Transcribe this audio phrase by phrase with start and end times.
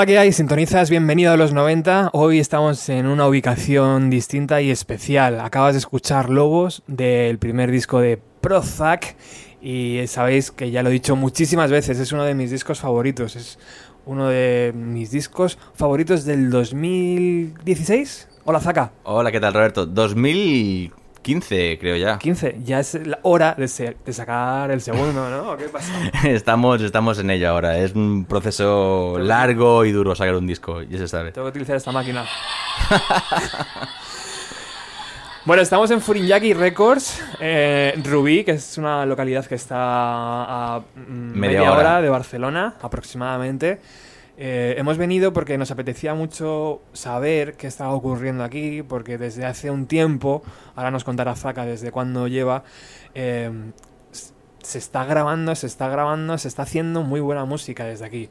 [0.00, 0.32] Hola, ¿qué hay?
[0.32, 2.08] Sintonizas, bienvenido a los 90.
[2.14, 5.38] Hoy estamos en una ubicación distinta y especial.
[5.40, 9.14] Acabas de escuchar Lobos del primer disco de Prozac
[9.60, 13.36] y sabéis que ya lo he dicho muchísimas veces, es uno de mis discos favoritos.
[13.36, 13.58] Es
[14.06, 18.28] uno de mis discos favoritos del 2016.
[18.46, 18.92] Hola, Zaka.
[19.02, 19.84] Hola, ¿qué tal, Roberto?
[21.34, 22.18] 2015, creo ya.
[22.18, 22.56] 15.
[22.64, 25.56] Ya es la hora de, se- de sacar el segundo, ¿no?
[25.56, 25.92] ¿Qué pasa?
[26.24, 27.78] Estamos, estamos en ello ahora.
[27.78, 31.32] Es un proceso largo y duro sacar un disco, ya se sabe.
[31.32, 32.24] Tengo que utilizar esta máquina.
[35.44, 41.38] bueno, estamos en Furinyaki Records, eh, Rubí, que es una localidad que está a mm,
[41.38, 41.80] media, Media hora.
[41.80, 42.00] hora.
[42.02, 43.80] de Barcelona, aproximadamente.
[44.42, 49.70] Eh, hemos venido porque nos apetecía mucho saber qué estaba ocurriendo aquí, porque desde hace
[49.70, 50.42] un tiempo,
[50.74, 52.64] ahora nos contará Zaka desde cuándo lleva,
[53.14, 53.50] eh,
[54.62, 58.28] se está grabando, se está grabando, se está haciendo muy buena música desde aquí.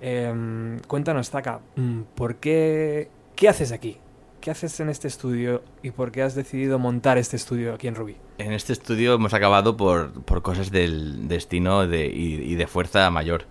[0.00, 3.98] Eh, cuéntanos, Zaka, mm, ¿por qué, qué haces aquí?
[4.40, 7.96] ¿Qué haces en este estudio y por qué has decidido montar este estudio aquí en
[7.96, 8.16] Rubí?
[8.38, 13.10] En este estudio hemos acabado por, por cosas del destino de- y, y de fuerza
[13.10, 13.44] mayor.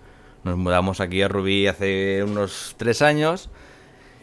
[0.44, 3.50] Nos mudamos aquí a Rubí hace unos tres años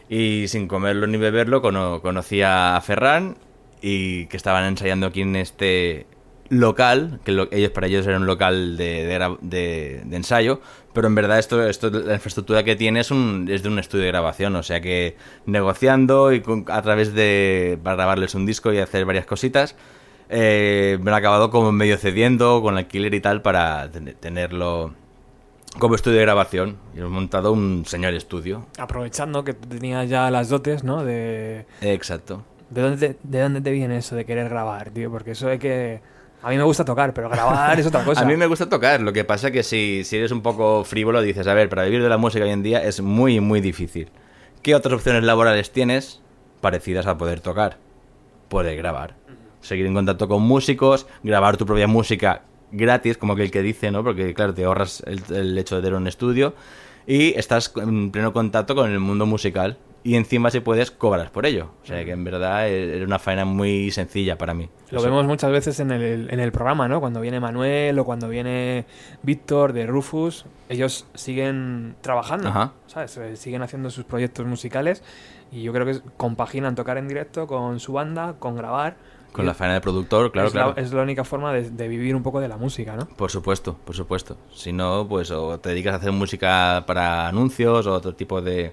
[0.08, 3.36] y sin comerlo ni beberlo cono- conocí a Ferran
[3.80, 6.06] y que estaban ensayando aquí en este
[6.48, 10.60] local, que lo- ellos para ellos era un local de, de de- de ensayo,
[10.94, 14.04] pero en verdad esto, esto la infraestructura que tiene es, un, es de un estudio
[14.04, 15.14] de grabación, o sea que
[15.46, 19.76] negociando y con- a través de para grabarles un disco y hacer varias cositas,
[20.30, 24.94] eh, me han acabado como medio cediendo con alquiler y tal para ten- tenerlo
[25.78, 28.66] como estudio de grabación y hemos montado un señor estudio.
[28.78, 31.04] Aprovechando que tú tenías ya las dotes, ¿no?
[31.04, 32.44] De, Exacto.
[32.70, 35.10] ¿de, dónde te, ¿De dónde te viene eso de querer grabar, tío?
[35.10, 36.00] Porque eso de que...
[36.40, 38.20] A mí me gusta tocar, pero grabar es otra cosa.
[38.20, 41.20] A mí me gusta tocar, lo que pasa que si, si eres un poco frívolo
[41.20, 44.10] dices, a ver, para vivir de la música hoy en día es muy, muy difícil.
[44.62, 46.20] ¿Qué otras opciones laborales tienes
[46.60, 47.78] parecidas a poder tocar?
[48.48, 49.14] Poder grabar.
[49.60, 52.42] Seguir en contacto con músicos, grabar tu propia música
[52.72, 54.02] gratis, como que el que dice, ¿no?
[54.04, 56.54] Porque claro, te ahorras el, el hecho de tener un estudio
[57.06, 59.78] y estás en pleno contacto con el mundo musical.
[60.04, 61.70] y encima si puedes cobras por ello.
[61.82, 64.68] O sea que en verdad e- era una faena muy sencilla para mí.
[64.90, 65.06] Lo Eso.
[65.08, 67.00] vemos muchas veces en el, en el programa, ¿no?
[67.00, 68.86] Cuando viene Manuel o cuando viene
[69.22, 72.72] Víctor de Rufus, ellos siguen trabajando, Ajá.
[72.86, 73.16] ¿sabes?
[73.18, 75.02] Eh, Siguen haciendo sus proyectos musicales
[75.50, 78.96] y yo creo que compaginan tocar en directo con su banda, con grabar.
[79.32, 80.80] Con la faena de productor, claro, es, la- claro.
[80.80, 83.06] es la única forma de, de vivir un poco de la música, ¿no?
[83.06, 84.36] Por supuesto, por supuesto.
[84.52, 88.72] Si no, pues o te dedicas a hacer música para anuncios o otro tipo de,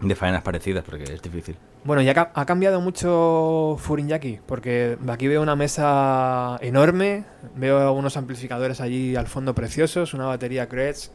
[0.00, 1.56] de faenas parecidas, porque es difícil.
[1.84, 7.24] Bueno, ya ha cambiado mucho Furinyaki, porque aquí veo una mesa enorme,
[7.56, 11.08] veo unos amplificadores allí al fondo preciosos, una batería Gretsch,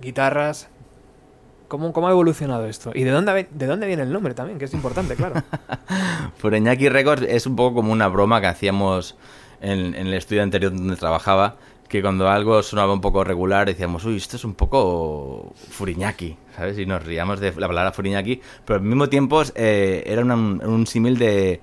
[0.00, 0.68] guitarras.
[1.68, 2.92] ¿Cómo, ¿Cómo ha evolucionado esto?
[2.94, 4.58] ¿Y de dónde, de dónde viene el nombre también?
[4.58, 5.42] Que es importante, claro.
[6.38, 9.16] Fureñaki Records es un poco como una broma que hacíamos
[9.60, 11.56] en, en el estudio anterior donde trabajaba,
[11.88, 16.78] que cuando algo sonaba un poco regular decíamos, uy, esto es un poco Furiñaki, ¿sabes?
[16.78, 20.62] Y nos ríamos de la palabra Furiñaki, pero al mismo tiempo eh, era una- un,
[20.64, 21.60] un símil de,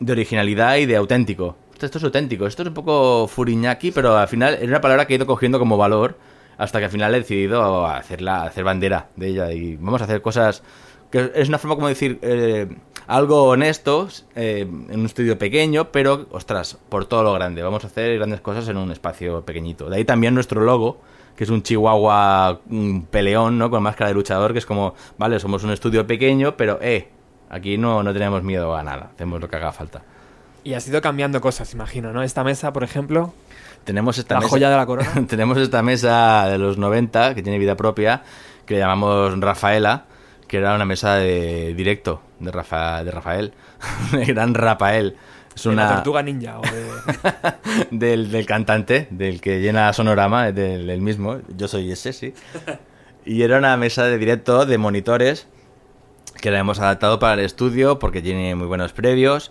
[0.00, 1.56] de originalidad y de auténtico.
[1.72, 5.06] Esto, esto es auténtico, esto es un poco Furiñaki, pero al final era una palabra
[5.06, 6.16] que he ido cogiendo como valor
[6.58, 10.20] hasta que al final he decidido hacerla, hacer bandera de ella y vamos a hacer
[10.20, 10.62] cosas
[11.10, 12.68] que es una forma como decir eh,
[13.06, 17.62] algo honesto eh, en un estudio pequeño, pero ostras, por todo lo grande.
[17.62, 19.88] Vamos a hacer grandes cosas en un espacio pequeñito.
[19.88, 21.00] De ahí también nuestro logo,
[21.34, 23.70] que es un chihuahua un peleón, ¿no?
[23.70, 27.08] Con máscara de luchador, que es como, vale, somos un estudio pequeño, pero eh,
[27.48, 30.02] aquí no, no tenemos miedo a nada, hacemos lo que haga falta.
[30.62, 32.22] Y has ido cambiando cosas, imagino, ¿no?
[32.22, 33.32] Esta mesa, por ejemplo,
[33.88, 35.08] Tenemos esta la mesa- joya de la corona.
[35.28, 38.22] Tenemos esta mesa de los 90 que tiene vida propia,
[38.66, 40.04] que le llamamos Rafaela,
[40.46, 43.54] que era una mesa de directo de, Rafa, de Rafael,
[44.12, 45.16] de gran Rafael.
[45.56, 47.88] Es de la una tortuga ninja o de...
[47.90, 51.38] del, del cantante, del que llena Sonorama, del, del mismo.
[51.56, 52.34] Yo soy ese, sí.
[53.24, 55.48] Y era una mesa de directo de monitores
[56.42, 59.50] que la hemos adaptado para el estudio porque tiene muy buenos previos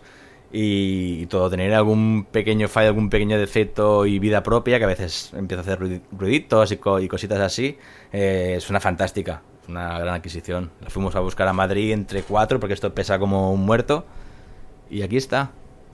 [0.51, 1.49] y, todo.
[1.49, 5.63] Tener algún pequeño fallo, algún pequeño defecto y vida propia que a veces empieza a
[5.63, 7.77] hacer ruidi- ruiditos y, co- y cositas así,
[8.13, 9.41] eh, es una fantástica.
[9.67, 10.71] Una gran adquisición.
[10.81, 14.05] La fuimos a buscar a Madrid entre cuatro porque esto pesa como un muerto.
[14.89, 15.51] Y aquí está.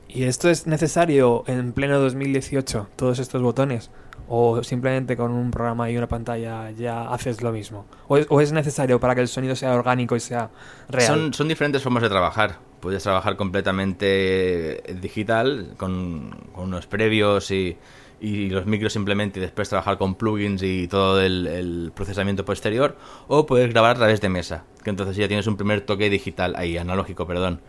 [0.08, 3.90] ¿Y esto es necesario en pleno 2018, todos estos botones?
[4.30, 7.86] ¿O simplemente con un programa y una pantalla ya haces lo mismo?
[8.08, 10.52] ¿O es, o es necesario para que el sonido sea orgánico y sea
[10.88, 11.08] real?
[11.08, 12.58] Son, son diferentes formas de trabajar.
[12.84, 17.78] Puedes trabajar completamente digital, con, con unos previos y,
[18.20, 22.98] y los micros simplemente, y después trabajar con plugins y todo el, procesamiento posterior,
[23.30, 26.56] o puedes grabar a través de mesa, que entonces ya tienes un primer toque digital,
[26.58, 27.62] ahí, analógico, perdón.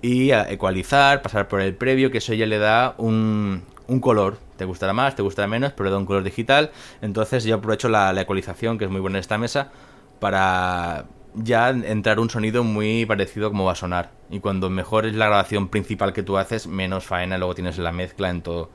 [0.00, 4.38] Y ecualizar, pasar por el previo, que eso ya le da un, un color.
[4.56, 6.70] Te gustará más, te gustará menos, pero le da un color digital.
[7.02, 9.70] Entonces yo aprovecho la, la ecualización, que es muy buena en esta mesa,
[10.18, 14.10] para ya entrar un sonido muy parecido como va a sonar.
[14.30, 17.92] Y cuando mejor es la grabación principal que tú haces, menos faena luego tienes la
[17.92, 18.70] mezcla en todo.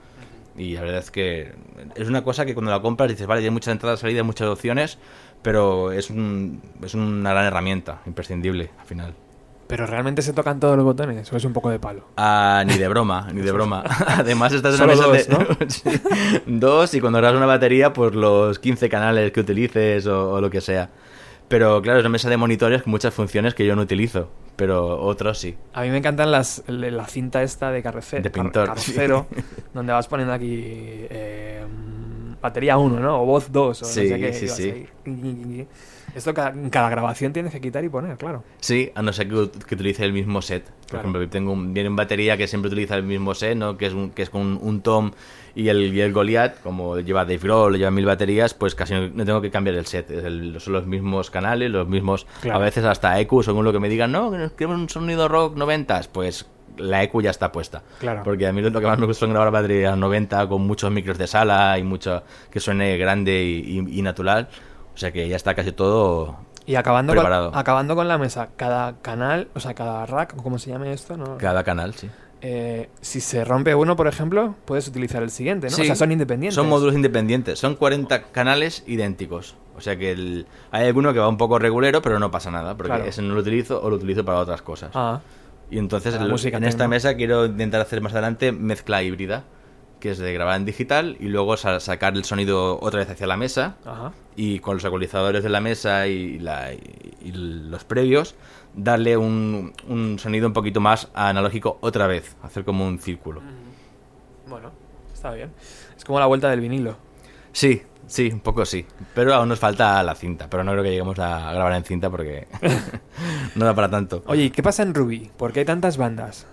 [0.57, 1.53] Y la verdad es que
[1.95, 4.97] es una cosa que cuando la compras dices, vale, hay muchas entradas, salidas, muchas opciones,
[5.41, 9.13] pero es, un, es una gran herramienta, imprescindible al final.
[9.67, 12.03] ¿Pero realmente se tocan todos los botones o es un poco de palo?
[12.17, 13.83] Ah, ni de broma, ni de broma.
[14.07, 15.69] Además, estás en una mesa dos, de...
[15.69, 15.89] Sí.
[16.45, 20.49] Dos, y cuando grabas una batería, pues los 15 canales que utilices o, o lo
[20.49, 20.89] que sea.
[21.51, 24.99] Pero claro, es una mesa de monitores con muchas funciones que yo no utilizo, pero
[25.01, 25.55] otros sí.
[25.73, 29.27] A mí me encantan las, la cinta esta de carrocero, De pintor, carrocero
[29.73, 31.63] donde vas poniendo aquí eh,
[32.41, 33.21] batería 1, ¿no?
[33.21, 34.33] O voz 2, o Sí, no sé qué.
[34.33, 35.67] sí, sí.
[36.13, 38.43] Esto cada, en cada grabación tienes que quitar y poner, claro.
[38.59, 40.65] Sí, a no ser que, que utilice el mismo set.
[40.65, 41.07] Por Claro.
[41.07, 43.77] ejemplo, tengo un, viene un batería que siempre utiliza el mismo set, ¿no?
[43.77, 45.11] Que es, un, que es con un tom
[45.55, 49.25] y el, y el Goliath, como lleva Dave Grohl, lleva mil baterías, pues casi no,
[49.25, 50.09] tengo que cambiar el set.
[50.11, 52.59] El- son los mismos canales, los mismos, Claro.
[52.59, 56.01] a veces hasta EQ, según lo que me digan, no, queremos un sonido rock 90,
[56.11, 56.45] pues
[56.77, 57.83] la EQ ya está puesta.
[57.99, 58.21] Claro.
[58.23, 61.17] Porque a mí lo que más me gusta es grabar baterías 90 con muchos micros
[61.17, 64.47] de sala y mucho que suene grande y, y- y natural.
[64.93, 69.01] O sea que ya está casi todo Y acabando con, acabando con la mesa, cada
[69.01, 71.37] canal, o sea, cada rack, o como se llame esto, ¿no?
[71.37, 72.09] cada canal, sí.
[72.41, 75.75] Eh, si se rompe uno, por ejemplo, puedes utilizar el siguiente, ¿no?
[75.75, 76.55] Sí, o sea, son independientes.
[76.55, 77.59] Son módulos independientes.
[77.59, 79.55] Son 40 canales idénticos.
[79.77, 82.75] O sea que el- hay alguno que va un poco regulero, pero no pasa nada.
[82.75, 83.05] Porque Claro.
[83.05, 84.91] ese no lo utilizo o lo utilizo para otras cosas.
[84.95, 85.21] Ah,
[85.69, 89.43] y entonces en esta mesa quiero intentar hacer más adelante mezcla híbrida.
[89.99, 93.27] Que es de grabar en digital y luego sa- sacar el sonido otra vez hacia
[93.27, 93.75] la mesa.
[93.85, 94.13] ajá.
[94.35, 96.79] Y con los ecualizadores de la mesa y, la- y-
[97.23, 98.33] y los previos,
[98.73, 102.35] darle un, un sonido un poquito más analógico otra vez.
[102.43, 103.41] Hacer como un círculo.
[104.47, 104.71] Bueno,
[105.13, 105.51] está bien.
[105.97, 106.95] Es como la vuelta del vinilo.
[107.51, 108.85] Sí, Sí, un poco sí.
[109.15, 110.49] Pero aún nos falta la cinta.
[110.49, 112.45] Pero no creo que lleguemos a grabar en cinta porque
[113.55, 114.21] no da para tanto.
[114.25, 115.31] Oye, ¿y qué pasa en Ruby?
[115.37, 116.45] ¿Por qué hay tantas bandas?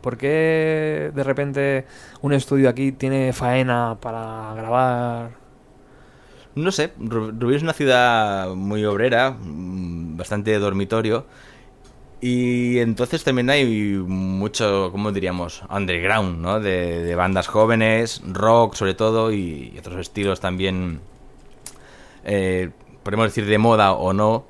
[0.00, 1.86] ¿Por qué de repente
[2.22, 5.30] un estudio aquí tiene faena para grabar?
[6.54, 11.26] No sé, Ru- Rubí es una ciudad muy obrera, mm, bastante dormitorio.
[12.24, 15.64] Y entonces también hay mucho, ¿cómo diríamos?
[15.68, 16.60] Underground, ¿no?
[16.60, 21.00] De, de bandas jóvenes, rock sobre todo, y, otros estilos también,
[22.24, 22.70] eh,
[23.02, 24.46] podemos decir de moda o no,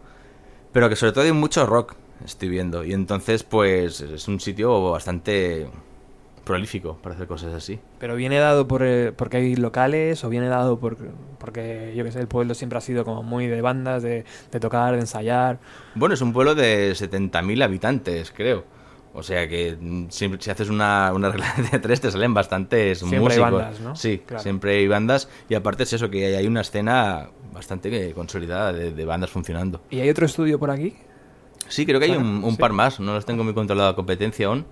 [0.72, 2.84] pero que sobre todo hay mucho rock, estoy viendo.
[2.84, 5.66] Y entonces, pues, es un sitio bastante
[6.44, 7.78] prolífico para hacer cosas así.
[7.98, 10.96] ¿Pero viene dado por, eh, porque hay locales o viene dado por,
[11.38, 14.60] porque, yo qué sé, el pueblo siempre ha sido como muy de bandas, de, de
[14.60, 15.58] tocar, de ensayar?
[15.94, 18.64] Bueno, es un pueblo de 70.000 habitantes, creo.
[19.14, 23.00] O sea que mm, siempre, si haces una, una regla de tres te salen bastantes
[23.00, 23.94] Siempre hay bandas, ¿no?
[23.94, 24.42] Sí, Claro.
[24.42, 25.28] siempre hay bandas.
[25.48, 29.82] Y aparte es eso, que hay, una escena bastante consolidada de, de bandas funcionando.
[29.90, 30.94] ¿Y hay otro estudio por aquí?
[31.68, 32.56] Sí, creo que hay un, un sí.
[32.56, 33.00] par más.
[33.00, 34.64] No los tengo muy controlado la competencia aún.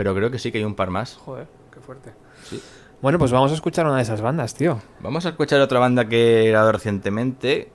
[0.00, 1.16] Pero creo que sí que hay un par más.
[1.16, 2.14] Joder, qué fuerte.
[2.48, 2.58] Sí.
[3.02, 4.80] Bueno, pues vamos a escuchar una de esas bandas, tío.
[5.00, 7.70] Vamos a escuchar otra banda que he grabado recientemente.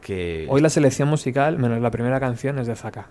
[0.00, 0.46] Que...
[0.48, 3.08] Hoy la selección musical, menos la primera canción, es de Zaka.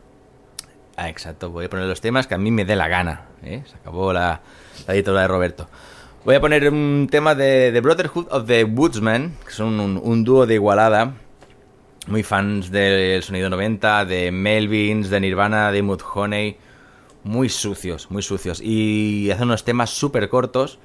[0.98, 1.52] Ah, exacto.
[1.52, 3.26] Voy a poner los temas que a mí me dé la gana.
[3.44, 3.62] ¿eh?
[3.68, 4.42] Se acabó la,
[4.88, 5.70] la editorial de Roberto.
[6.26, 10.24] Voy a poner un tema de The Brotherhood of the Woodsmen, que son un, un
[10.24, 11.14] dúo de Igualada.
[12.08, 16.58] Muy fans del sonido 90, de Melvins, de Nirvana, de Mudhoney.
[17.24, 18.62] Muy sucios, muy sucios.
[18.62, 20.80] Y hacen unos temas súper cortos.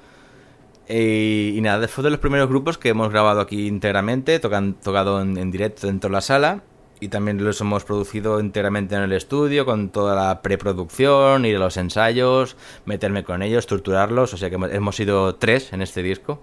[0.87, 5.21] Eh, y nada, fue de los primeros grupos que hemos grabado aquí íntegramente, tocan, tocado
[5.21, 6.63] en, directo dentro de la sala.
[6.99, 11.59] Y también los hemos producido íntegramente en el estudio, con toda la preproducción, ir a
[11.59, 14.33] los ensayos, meterme con ellos, torturarlos.
[14.33, 16.41] O sea que hemos sido tres en este disco.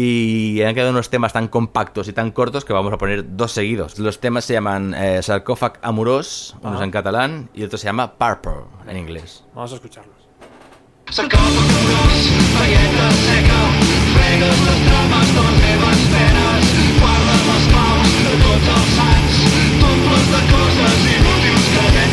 [0.00, 3.50] Y han quedado unos temas tan compactos y tan cortos que vamos a poner dos
[3.50, 3.98] seguidos.
[3.98, 8.12] Los temas se llaman eh, Sarcófag Amorós, uno es en catalán y otro se llama
[8.12, 9.42] Purple en inglés.
[9.56, 10.14] Vamos a escucharlos.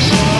[0.07, 0.34] Ara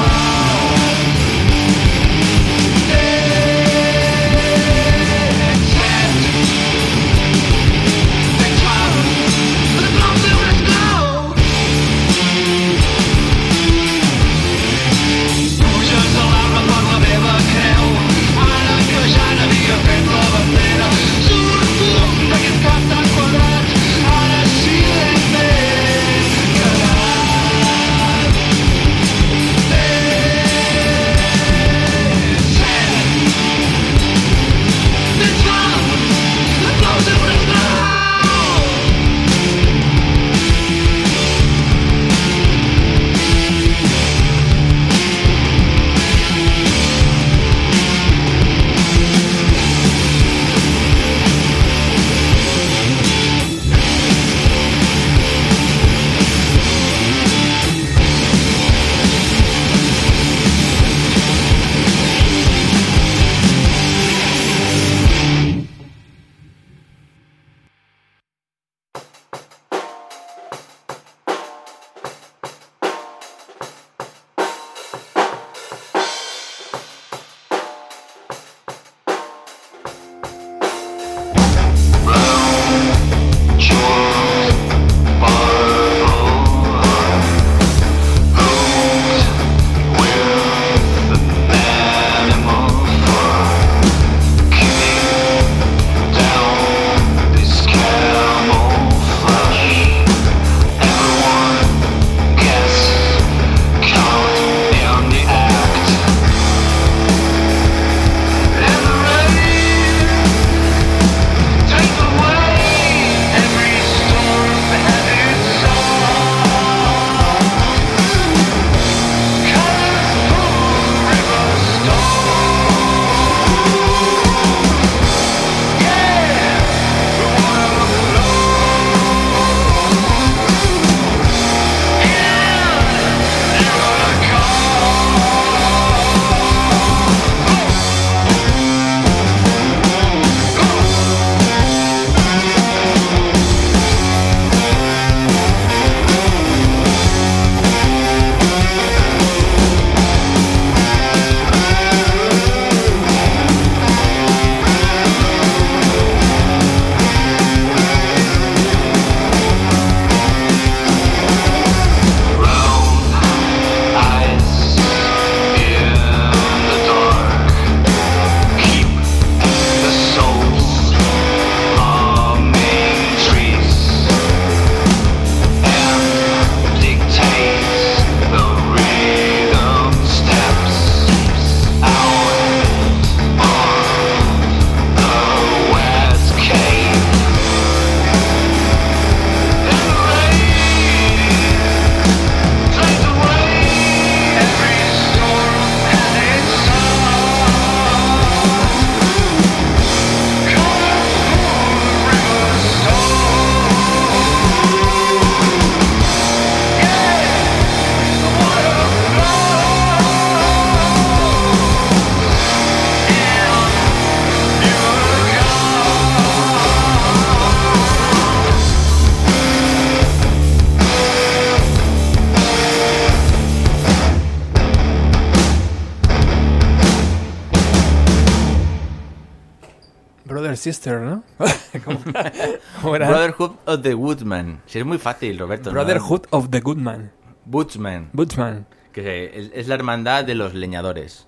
[234.65, 235.69] Si es muy fácil, Roberto.
[235.69, 235.74] ¿no?
[235.74, 237.12] Brotherhood of the Good Man.
[237.45, 238.10] Woodsman.
[238.13, 238.65] Butchman.
[238.91, 241.27] Que es, es la hermandad de los leñadores.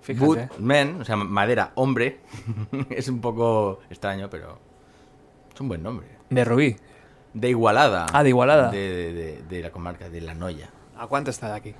[0.00, 0.48] Fíjate.
[1.00, 2.20] O sea, madera, hombre.
[2.90, 4.58] es un poco extraño, pero
[5.54, 6.06] es un buen nombre.
[6.30, 6.76] De Rubí.
[7.34, 8.06] De Igualada.
[8.12, 8.70] Ah, de Igualada.
[8.70, 10.70] De, de- de- de la comarca de La Noya.
[10.98, 11.74] ¿A cuánto está de aquí?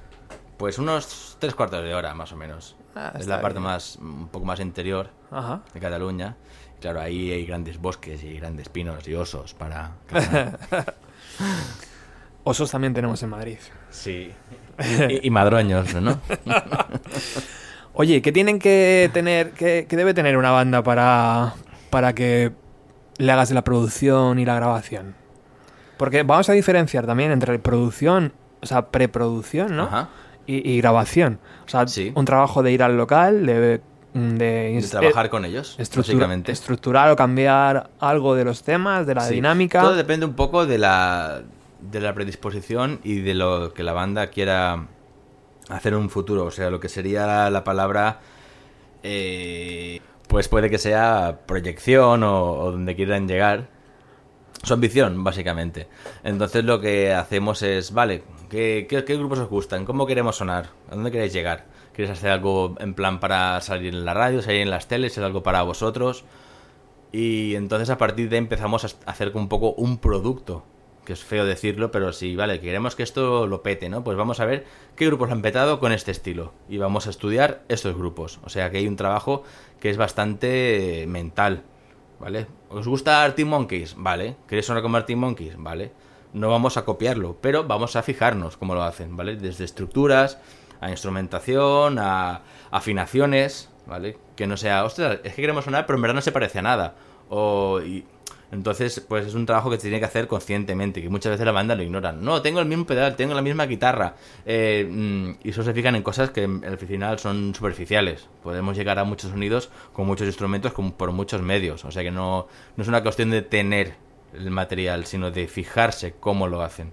[0.57, 2.77] Pues unos tres cuartos de hora, más o menos.
[2.95, 3.65] Ah, es la parte bien.
[3.71, 5.63] más, un poco más interior Ajá.
[5.75, 6.37] de Cataluña.
[6.83, 10.59] Claro, ahí hay grandes bosques y grandes pinos y osos para cazar.
[12.45, 13.59] Osos también tenemos en Madrid.
[13.91, 14.31] sí.
[15.09, 16.19] Y, y madroños, ¿no?
[17.95, 21.55] Oye, ¿qué tienen que tener, qué, qué debe tener una banda para,
[21.91, 22.53] para que
[23.19, 25.15] le hagas la producción y la grabación?
[25.99, 29.85] Porque vamos a diferenciar también entre producción, o sea, preproducción, ¿no?
[29.85, 30.09] Ajá.
[30.47, 31.39] Y, y grabación.
[31.67, 32.11] O sea, Sí.
[32.17, 33.83] un trabajo de ir al local, de,
[34.15, 36.53] de, De trabajar eh, con ellos, estructura- básicamente.
[36.53, 39.35] estructurar o cambiar algo de los temas, de la Sí.
[39.35, 39.81] dinámica.
[39.81, 41.43] Todo depende un poco de la,
[41.81, 44.87] de la predisposición y de lo que la banda quiera
[45.69, 46.45] hacer en un futuro.
[46.45, 48.21] O sea, lo que sería la, la palabra.
[49.03, 53.69] eh, pues puede que sea proyección o, o donde quieran llegar.
[54.63, 55.89] Su ambición, básicamente.
[56.23, 59.85] Entonces lo que hacemos es, vale, ¿qué, qué, qué grupos os gustan?
[59.85, 60.69] ¿Cómo queremos sonar?
[60.91, 61.65] ¿A dónde queréis llegar?
[61.93, 65.25] ¿Queréis hacer algo en plan para salir en la radio, salir en las teles, es
[65.25, 66.25] algo para vosotros?
[67.13, 70.65] Y entonces a partir de ahí empezamos a hacer un poco un producto.
[71.05, 74.05] Que es feo decirlo, pero sí, vale, queremos que esto lo pete, ¿no?
[74.05, 76.53] Pues vamos a ver qué grupos han petado con este estilo.
[76.69, 78.39] Y vamos a estudiar estos grupos.
[78.45, 79.43] O sea que hay un trabajo
[79.81, 81.65] que es bastante mental,
[82.21, 82.47] ¿vale?
[82.71, 83.97] ¿Os gusta Arctic Monkeys?
[83.99, 84.37] Vale.
[84.47, 85.55] ¿Queréis sonar como Arctic Monkeys?
[85.59, 85.91] Vale.
[86.35, 89.37] No vamos a copiarlo, pero vamos a fijarnos cómo lo hacen, ¿vale?
[89.37, 90.39] Desde estructuras,
[90.83, 94.19] a instrumentación, a afinaciones, ¿vale?
[94.37, 96.63] Que no sea, ostras, es que queremos sonar, pero en verdad no se parece a
[96.63, 96.95] nada.
[97.31, 98.05] O, y-
[98.51, 101.53] entonces, pues es un trabajo que se tiene que hacer conscientemente, que muchas veces la
[101.53, 102.23] banda lo ignoran.
[102.23, 104.15] No, tengo el mismo pedal, tengo la misma guitarra.
[104.45, 108.29] eh, mm, y eso se fijan en cosas que al final son superficiales.
[108.43, 111.87] Podemos llegar a muchos sonidos con muchos instrumentos, con, por muchos medios.
[111.87, 113.95] O sea que no, no es una cuestión de tener
[114.35, 116.93] el material, sino de fijarse cómo lo hacen.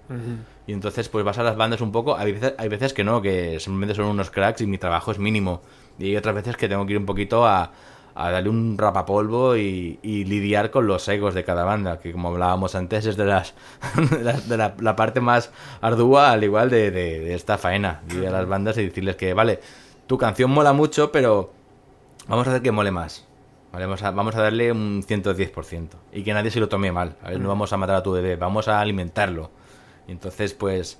[0.66, 2.16] Y entonces, pues vas a las bandas un poco.
[2.16, 5.18] Hay veces, hay veces que no, que simplemente son unos cracks y mi trabajo es
[5.18, 5.62] mínimo.
[5.98, 7.72] Y hay otras veces que tengo que ir un poquito a,
[8.14, 12.28] a darle un rapapolvo y, y lidiar con los egos de cada banda, que como
[12.28, 13.54] hablábamos antes, es de, las,
[14.10, 15.50] de, las- de la, la parte más
[15.80, 18.02] ardua, al igual de, de- de esta faena.
[18.10, 19.60] Ir a las bandas y decirles que, vale,
[20.06, 21.52] tu canción mola mucho, pero
[22.28, 23.26] vamos a hacer que mole más.
[23.72, 23.86] ¿Vale?
[23.86, 25.88] Vamos, a, vamos a darle un 110%.
[26.12, 27.16] Y que nadie se lo tome mal.
[27.22, 27.38] ¿vale?
[27.38, 29.50] No vamos a matar a tu bebé, vamos a alimentarlo.
[30.08, 30.98] Y entonces, pues,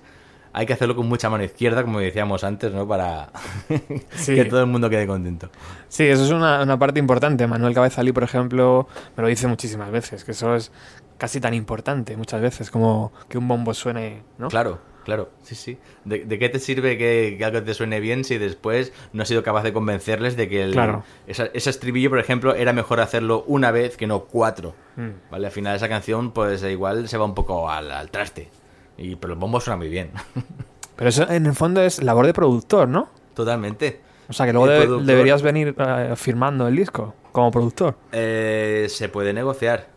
[0.53, 2.87] hay que hacerlo con mucha mano izquierda, como decíamos antes, ¿no?
[2.87, 3.31] Para
[4.17, 4.35] Sí.
[4.35, 5.49] que todo el mundo quede contento.
[5.89, 7.47] Sí, eso es una, una parte importante.
[7.47, 10.73] Manuel Cabezalí, por ejemplo, me lo dice muchísimas veces, que eso es
[11.19, 14.49] casi tan importante muchas veces como que un bombo suene, ¿no?
[14.49, 14.81] Claro,
[15.11, 15.79] claro, sí, sí.
[16.05, 19.29] ¿De, de qué te sirve que, que algo te suene bien si después no has
[19.29, 21.03] sido capaz de convencerles de que el, Claro.
[21.27, 24.75] esa- ese estribillo, por ejemplo, era mejor hacerlo una vez que no cuatro?
[24.97, 25.31] Mm.
[25.31, 25.47] ¿Vale?
[25.47, 28.49] Al final esa canción, pues igual se va un poco al, al traste.
[28.97, 30.11] Y, pero el bombo suena muy bien.
[30.97, 33.09] Pero eso en el fondo es labor de productor, ¿no?
[33.35, 34.01] Totalmente.
[34.29, 37.97] O sea, que luego deberías venir eh, firmando el disco como productor.
[38.13, 39.89] Eh, se puede negociar.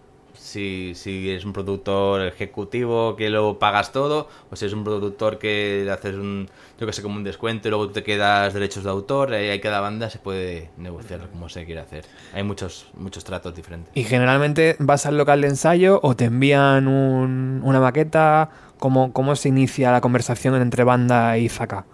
[0.44, 5.40] Si, si es un productor ejecutivo que lo pagas todo, o si es un productor
[5.40, 8.84] que le haces un, yo que sé, como un descuento y luego te quedas derechos
[8.84, 12.04] de autor, ahí cada banda se puede negociar como se quiere hacer.
[12.34, 13.90] Hay muchos, muchos tratos diferentes.
[13.96, 18.50] Y generalmente vas al local de ensayo o te envían un- una maqueta.
[18.80, 21.86] ¿Cómo, ¿Cómo se inicia la conversación entre banda y Zaka?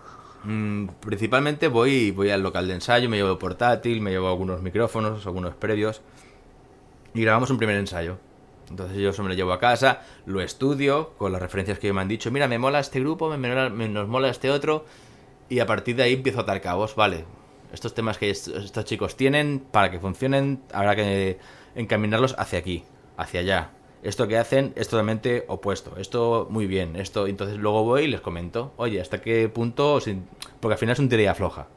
[0.43, 5.23] Mm, principalmente voy, voy al local de ensayo, me llevo portátil, me llevo algunos micrófonos,
[5.27, 6.01] algunos previos
[7.13, 8.17] y grabamos un primer ensayo.
[8.69, 12.01] Entonces yo eso me lo llevo a casa, lo estudio con las referencias que me
[12.01, 12.32] han dicho.
[12.32, 14.86] Mira, me mola este grupo, me, mola- me- nos mola este otro
[15.49, 16.95] y a partir de ahí empiezo a atar cabos.
[16.95, 17.25] Vale,
[17.73, 21.39] estos temas que est- estos chicos tienen para que funcionen habrá que
[21.75, 22.84] encaminarlos hacia aquí,
[23.17, 23.71] hacia allá.
[24.01, 25.97] Esto que hacen es totalmente opuesto.
[25.97, 26.95] Esto muy bien.
[26.95, 28.71] Esto entonces luego voy y les comento.
[28.77, 29.99] Oye, ¿hasta qué punto?
[30.62, 31.67] Porque al final es un tira y afloja.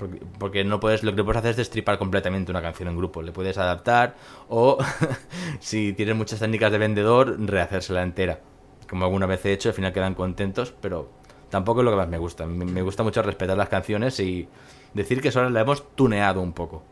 [0.00, 3.20] Porque, porque no puedes, lo que puedes hacer es destripar completamente una canción en grupo.
[3.20, 4.16] Le puedes adaptar
[4.48, 4.78] o,
[5.60, 8.40] si tienes muchas técnicas de vendedor, rehacérsela entera.
[8.88, 11.10] Como alguna vez he hecho, al final quedan contentos, pero
[11.50, 12.46] tampoco es lo que más me gusta.
[12.46, 14.48] Me, gusta mucho respetar las canciones y
[14.94, 16.82] decir que solo la hemos tuneado un poco.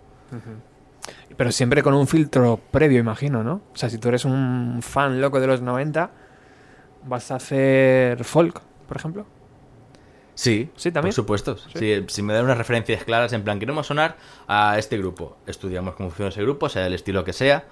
[1.35, 3.63] Pero siempre con un filtro previo, imagino, ¿no?
[3.73, 6.11] O sea, si tú eres un fan loco de los 90,
[7.07, 9.38] vas a hacer folk, por ejemplo.
[10.39, 11.11] Sí, Sí, también.
[11.11, 11.57] Por supuesto.
[11.75, 15.37] Si, si me dan unas referencias claras, en plan, queremos sonar a este grupo.
[15.49, 17.65] Estudiamos cómo funciona ese grupo, sea el estilo que sea.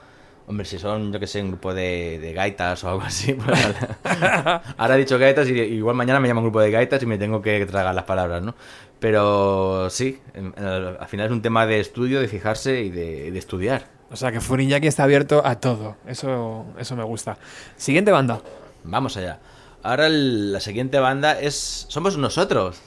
[0.49, 3.35] Hombre, si son, yo que sé, un grupo de, de gaitas o algo así.
[3.35, 3.61] pues,
[4.77, 7.41] ahora he dicho gaitas y igual mañana me llaman grupo de gaitas y me tengo
[7.41, 8.57] que tragar las palabras, ¿no?
[8.99, 10.65] Pero sí, en- en-
[10.99, 13.87] al final es un tema de estudio, de fijarse y de, de estudiar.
[14.11, 15.97] O sea que Furiñaki está abierto a todo.
[16.07, 17.39] Eso, eso me gusta.
[17.77, 18.41] Siguiente banda.
[18.85, 19.39] Vamos allá.
[19.87, 22.81] Ahora el- la siguiente banda es Somos Nosotros.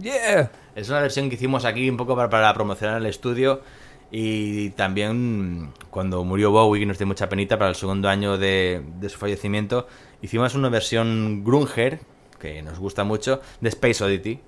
[0.00, 0.50] Yeah.
[0.74, 3.60] Es una versión que hicimos aquí un poco para, para promocionar el estudio
[4.10, 8.82] y también cuando murió Bowie, que nos dio mucha penita para el segundo año de,
[8.98, 9.86] de su fallecimiento,
[10.22, 12.00] hicimos una versión Grunger,
[12.38, 14.40] que nos gusta mucho, de Space Oddity.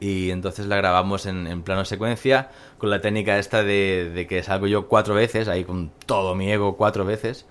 [0.00, 4.42] Y entonces la grabamos en, en plano secuencia con la técnica esta de, de que
[4.42, 7.44] salgo yo cuatro veces, ahí con todo mi ego cuatro veces,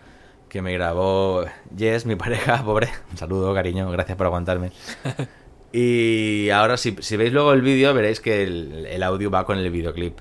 [0.49, 1.45] que me grabó
[1.77, 2.89] Jess, mi pareja, pobre.
[3.11, 4.71] Un saludo, cariño, gracias por aguantarme.
[5.71, 9.59] Y ahora si, si veis luego el vídeo veréis que el, el audio va con
[9.59, 10.17] el videoclip.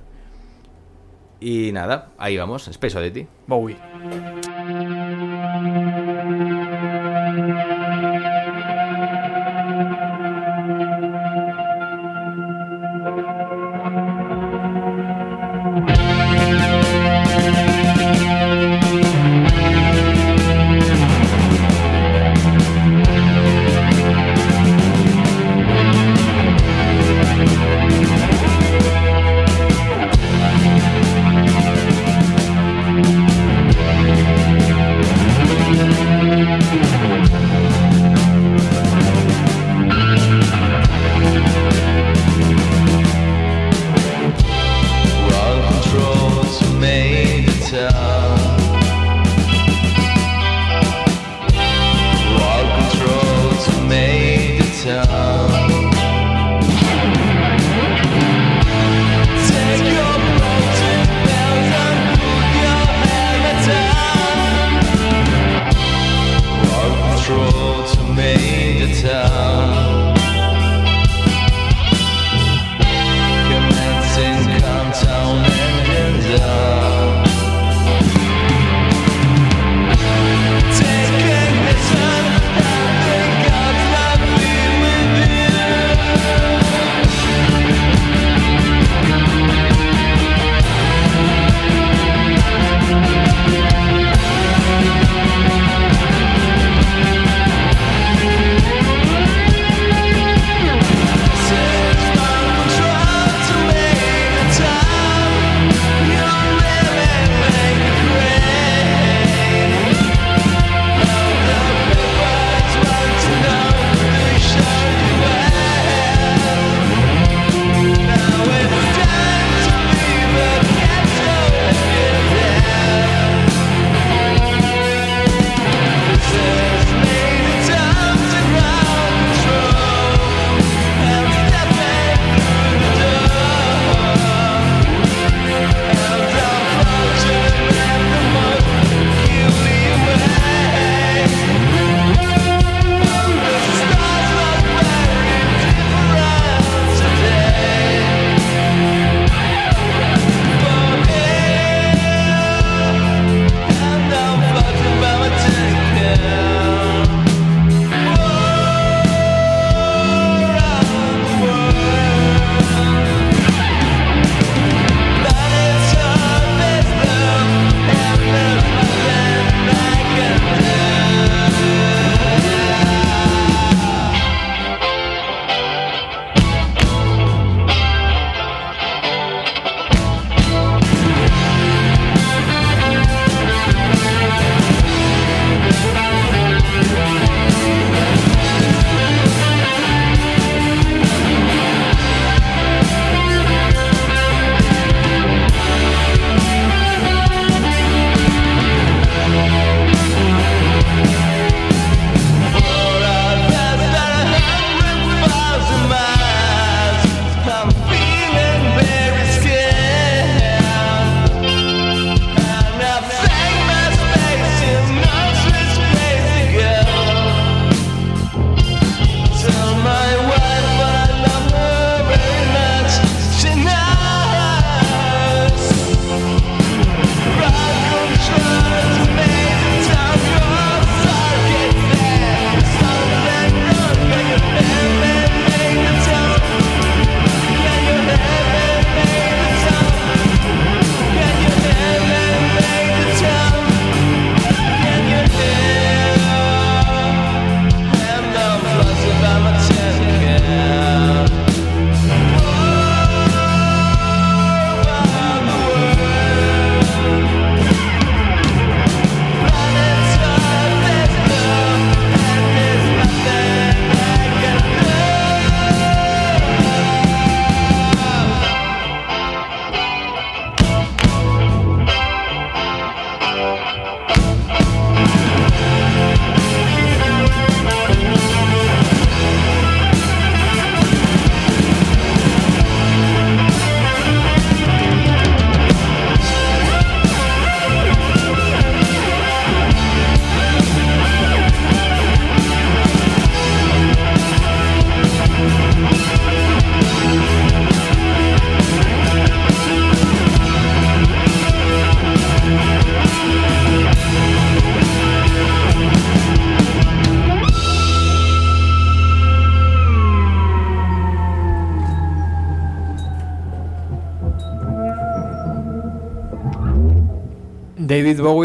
[1.41, 3.27] Y nada, ahí vamos, Space Oddity.
[3.47, 3.79] Bowie.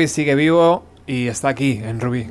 [0.04, 2.28] Bowie sigue vivo y está aquí, en Rubí.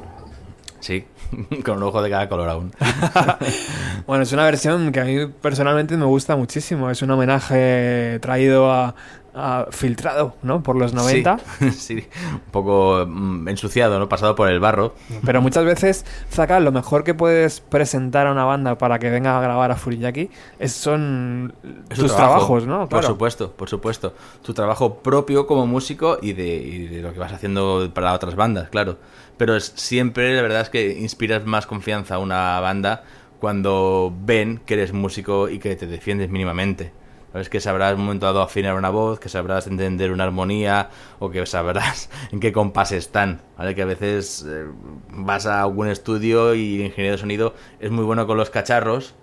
[0.81, 1.07] Sí,
[1.65, 2.73] con un ojo de cada color aún.
[4.07, 6.91] Bueno, es una versión que a mí personalmente me gusta muchísimo.
[6.91, 8.95] Es un homenaje traído a,
[9.35, 10.63] a- filtrado, ¿no?
[10.63, 11.39] Por los 90.
[11.59, 14.09] Sí, sí, un poco mm, ensuciado, ¿no?
[14.09, 14.95] Pasado por el barro.
[15.25, 19.39] Pero muchas veces, Zaka, lo mejor que puedes presentar a una banda para que venga
[19.39, 21.55] a grabar a Furiyaki es, son
[21.91, 22.89] Es tus trabajo, trabajos, ¿no?
[22.89, 24.15] Por supuesto, por supuesto.
[24.43, 28.35] Tu trabajo propio como músico y de, y de lo que vas haciendo para otras
[28.37, 28.99] bandas, claro.
[29.39, 33.03] Pero es, siempre, la verdad es que inspiras más confianza a una banda
[33.41, 36.93] cuando ven que eres músico y que te defiendes mínimamente.
[37.33, 40.91] Sabes que sabrás en un momento dado afinar una voz, que sabrás entender una armonía
[41.19, 43.41] o que sabrás en qué compás están.
[43.57, 43.75] ¿vale?
[43.75, 44.67] Que a veces eh,
[45.11, 49.15] vas a algún estudio y el ingeniero de sonido es muy bueno con los cacharros,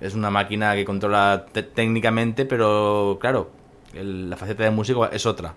[0.00, 3.50] es una máquina que controla te- técnicamente, pero claro,
[3.92, 5.54] el- la faceta de músico es otra.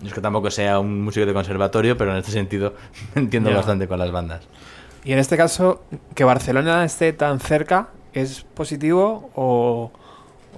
[0.00, 2.74] No es que tampoco sea un músico de conservatorio, pero en este sentido
[3.14, 4.46] entiendo bastante con las bandas.
[5.04, 5.82] Y en este caso,
[6.14, 9.92] que Barcelona esté tan cerca, ¿es positivo o,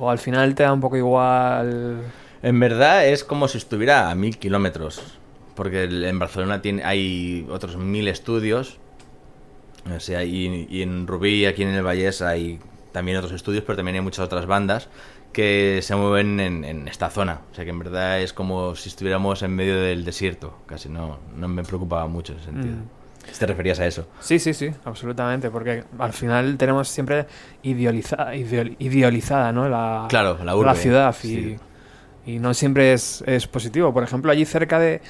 [0.01, 2.03] o al final te da un poco igual?
[2.43, 5.19] En verdad es como si estuviera a mil kilómetros,
[5.55, 8.79] porque en Barcelona tiene, hay otros mil estudios,
[9.95, 12.59] o sea, y, y en Rubí, aquí en el Vallés, hay
[12.93, 14.89] también otros estudios, pero también hay muchas otras bandas
[15.33, 17.43] que se mueven en, en esta zona.
[17.53, 21.19] O sea que en verdad es como si estuviéramos en medio del desierto, casi no,
[21.37, 22.75] no me preocupaba mucho en ese sentido.
[22.77, 23.00] Mm.
[23.39, 24.07] Te referías a eso.
[24.21, 27.27] Sí, sí, sí, absolutamente, porque al final tenemos siempre
[27.63, 29.69] idealiza- ideal- idealizada, ¿no?
[29.69, 31.57] La, Claro, la urbe, ciudad y, sí.
[32.27, 33.93] y no siempre es, es positivo.
[33.93, 35.01] Por ejemplo, allí cerca de,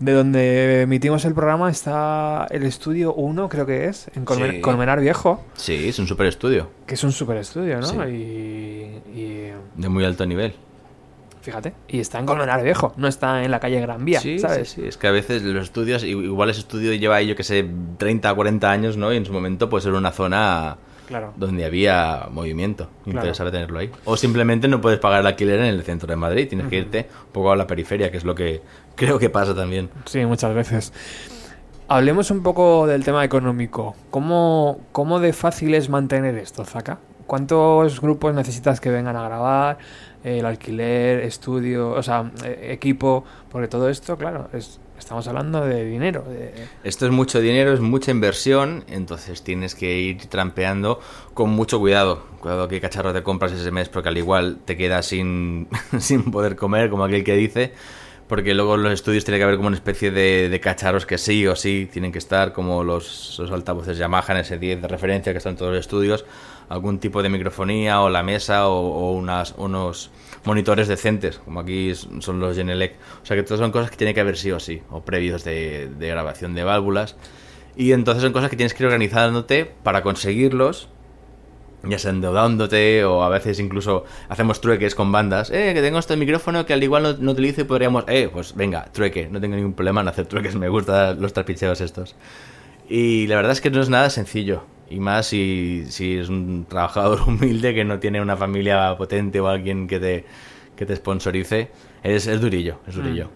[0.00, 4.60] de donde emitimos el programa está el estudio 1, creo que es, en Colmen- Sí.
[4.60, 7.86] Colmenar Viejo, Sí, es un super estudio, que es un super estudio, ¿no?
[7.86, 7.96] Sí.
[8.08, 10.54] Y, y de muy alto nivel.
[11.42, 14.70] Fíjate, y está en Colmenar Viejo, no está en la calle Gran Vía, sí, ¿sabes?
[14.70, 17.68] sí, sí, es que a veces los estudios, igual ese estudio lleva, yo que sé,
[17.98, 19.12] 30 o 40 años, ¿no?
[19.12, 20.78] Y en su momento pues era una zona
[21.08, 21.34] Claro.
[21.36, 22.88] donde había movimiento.
[23.04, 23.18] Claro.
[23.18, 23.90] Interesaba tenerlo ahí.
[24.06, 27.08] O simplemente no puedes pagar el alquiler en el centro de Madrid, tienes que irte
[27.26, 28.62] un poco a la periferia, que es lo que
[28.94, 29.90] creo que pasa también.
[30.06, 30.92] Sí, muchas veces.
[31.88, 33.94] Hablemos un poco del tema económico.
[34.10, 36.98] ¿Cómo, cómo de fácil es mantener esto, Zaka?
[37.26, 39.78] ¿Cuántos grupos necesitas que vengan a grabar?
[40.24, 45.84] El alquiler, estudio, o sea, eh, equipo, porque todo esto, claro, es, estamos hablando de
[45.84, 46.24] dinero.
[46.84, 51.00] Esto es mucho dinero, es mucha inversión, entonces tienes que ir trampeando
[51.34, 52.22] con mucho cuidado.
[52.40, 56.56] Cuidado qué cacharro te compras ese mes, porque al igual te quedas sin, sin poder
[56.56, 57.72] comer, como aquel que dice.
[58.28, 61.56] Porque luego los estudios tiene que haber como una especie de, cacharros que sí o
[61.56, 65.50] sí tienen que estar, como los, los altavoces Yamaha en S10 de referencia que están
[65.52, 66.24] en todos los estudios,
[66.72, 70.10] algún tipo de microfonía o la mesa o, o unas, unos
[70.44, 72.94] monitores decentes, como aquí son los Genelec.
[73.22, 75.44] O sea que todas son cosas que tiene que haber sí o sí, o previos
[75.44, 77.16] de, de grabación de válvulas.
[77.76, 80.88] Y entonces son cosas que tienes que ir organizándote para conseguirlos,
[81.84, 85.50] ya sea endeudándote o a veces incluso hacemos trueques con bandas.
[85.50, 88.04] Eh, que tengo este micrófono que al igual no, no utilizo y podríamos...
[88.08, 91.82] Eh, pues venga, trueque, no tengo ningún problema en hacer trueques, me gustan los trapicheos
[91.82, 92.14] estos.
[92.88, 94.64] Y la verdad es que no es nada sencillo.
[94.92, 99.48] Y más si, si es un trabajador humilde que no tiene una familia potente o
[99.48, 100.24] alguien que te,
[100.76, 101.70] que te sponsorice.
[102.02, 103.30] Es, es durillo, es durillo.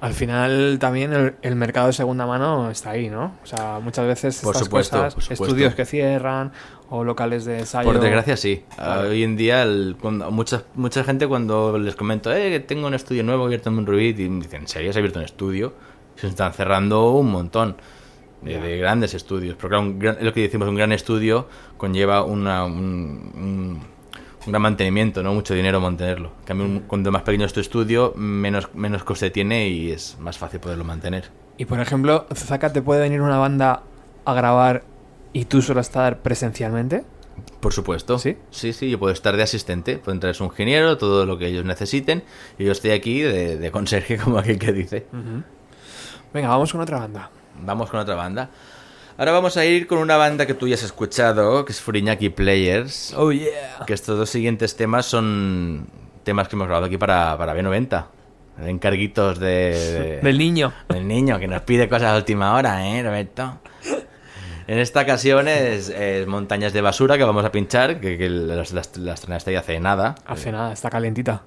[0.00, 3.36] Al final también el, el mercado de segunda mano está ahí, ¿no?
[3.44, 5.44] O sea, muchas veces Por estas supuesto, cosas, por supuesto.
[5.44, 6.50] estudios que cierran
[6.90, 7.84] o locales de ensayo.
[7.88, 8.64] Por desgracia, sí.
[8.74, 9.10] Claro.
[9.10, 12.94] Hoy en día, el- cuando, mucha, mucha gente cuando les comento, eh, que tengo un
[12.94, 15.72] estudio nuevo abierto en Rubit, y me dicen, ¿en serio has abierto un estudio?
[16.16, 17.76] Se están cerrando un montón
[18.42, 19.54] de, de grandes estudios.
[19.56, 23.92] Porque claro, un gran- es lo que decimos, un gran estudio conlleva una, un, un-
[24.44, 25.32] un gran mantenimiento, ¿no?
[25.34, 26.32] Mucho dinero mantenerlo.
[26.40, 30.16] En cambio, un- cuando más pequeño es tu estudio, menos, menos coste tiene y es
[30.18, 31.30] más fácil poderlo mantener.
[31.58, 33.82] Y por ejemplo, Zaka, ¿te puede venir una banda
[34.24, 34.82] a grabar
[35.32, 37.04] y tú solo estar presencialmente?
[37.60, 38.18] Por supuesto.
[38.18, 38.36] ¿Sí?
[38.50, 41.64] Sí, sí, yo puedo estar de asistente, pueden traer un ingeniero, todo lo que ellos
[41.64, 42.24] necesiten,
[42.58, 45.06] y yo estoy aquí de, de conserje, como aquel que dice.
[46.34, 47.30] Venga, vamos con otra banda.
[47.60, 48.50] Vamos con otra banda.
[49.18, 52.30] Ahora vamos a ir con una banda que tú ya has escuchado, que es Furiñaki
[52.30, 53.12] Players.
[53.16, 53.84] Oh yeah.
[53.86, 55.86] Que estos dos siguientes temas son
[56.24, 58.06] temas que hemos grabado aquí para, para B90.
[58.66, 60.72] Encarguitos de, de- Del niño.
[60.88, 63.58] del niño que nos pide cosas a última hora, ¿eh, Roberto?
[64.66, 68.72] En esta ocasión es, es Montañas de Basura que vamos a pinchar, que, que las,
[68.72, 70.14] las, las estrenaste ya hace nada.
[70.26, 71.42] Hace nada, está calentita.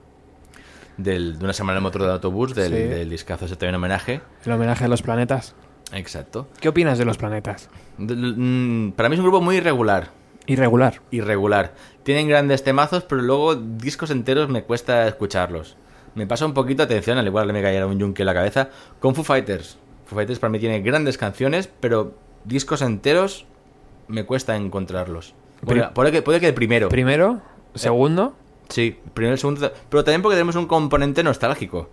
[0.98, 2.84] Del- de una semana en el motor de autobús, del, Sí.
[2.84, 4.22] del discazo ese también homenaje.
[4.46, 5.56] El homenaje a los planetas.
[5.94, 6.48] Exacto.
[6.60, 7.70] ¿Qué opinas de los planetas?
[7.98, 10.10] De- mm, Para mí es un grupo muy irregular.
[10.48, 11.02] Irregular.
[11.12, 11.74] Irregular.
[12.04, 15.76] Tienen grandes temazos, pero luego discos enteros me cuesta escucharlos.
[16.14, 18.70] Me pasa un poquito atención, al igual que me cayera un yunque en la cabeza,
[19.00, 19.78] con Foo Fighters.
[20.06, 22.14] Foo Fighters para mí tiene grandes canciones, pero
[22.46, 23.46] discos enteros
[24.08, 25.34] me cuesta encontrarlos.
[25.62, 26.90] Bueno, puede, que, puede que el primero.
[26.90, 27.42] Primero,
[27.74, 28.36] segundo.
[28.70, 29.72] sí, primero, el segundo.
[29.90, 31.90] Pero también porque tenemos un componente nostálgico.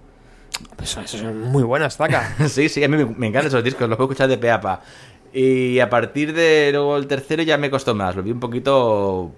[0.76, 2.34] Pues eso es muy buena estaca.
[2.48, 4.60] sí, sí, a mí me, me encantan esos discos, los puedo escuchar de pe a
[4.60, 4.82] pa.
[5.32, 9.32] Y a partir de luego el tercero ya me costó más, lo vi un poquito...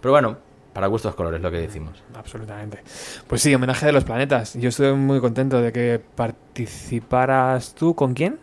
[0.00, 0.36] Pero bueno,
[0.74, 2.02] para gustos colores, lo que decimos.
[2.14, 2.82] Absolutamente.
[3.28, 4.54] Pues sí, homenaje de los planetas.
[4.54, 7.94] Yo estuve muy contento de que participaras tú.
[7.94, 8.38] ¿Con quién?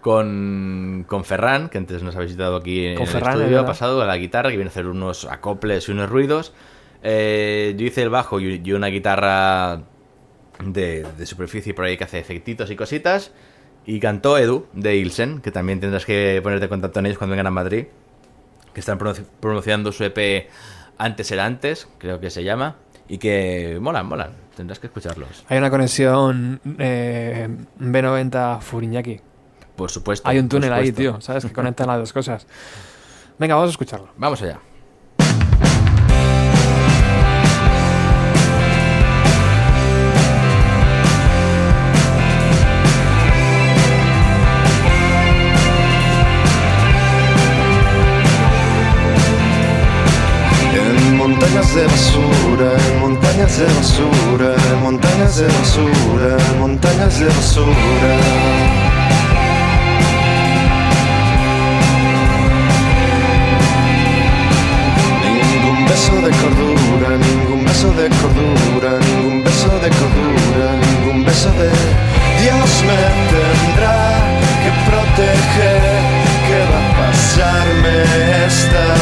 [0.00, 3.60] Con, con Ferran, que antes nos ha visitado aquí en Con el Ferran, es estudio,
[3.60, 6.54] ha pasado a la guitarra, que viene a hacer unos acoples y unos ruidos.
[7.02, 9.82] Eh, yo hice el bajo y, y una guitarra
[10.64, 13.32] de, de superficie por ahí que hace efectitos y cositas.
[13.84, 17.32] Y cantó Edu, de Ilsen, que también tendrás que ponerte en contacto con ellos cuando
[17.32, 17.86] vengan a Madrid.
[18.72, 18.98] Que están
[19.40, 20.48] promocionando su EP
[20.98, 22.76] Antes era Antes, creo que se llama.
[23.08, 24.30] Y que molan, molan.
[24.56, 25.44] Tendrás que escucharlos.
[25.48, 27.48] Hay una conexión eh,
[27.78, 29.20] B90 Furiñaki.
[29.76, 30.28] Por supuesto.
[30.28, 31.44] Hay un túnel ahí, tío, ¿sabes?
[31.44, 32.46] Que conectan las dos cosas.
[33.38, 34.10] Venga, vamos a escucharlo.
[34.16, 34.60] Vamos allá.
[51.72, 52.70] Montañas de basura,
[53.00, 58.12] montañas de basura, montañas de basura, montañas de basura.
[65.24, 71.70] Ningún beso de cordura, ningún beso de cordura, ningún beso de cordura, ningún beso de
[72.42, 73.00] Dios me
[73.32, 73.96] tendrá
[74.62, 76.22] que proteger.
[76.48, 77.94] ¿Qué va a pasarme
[78.46, 79.01] esta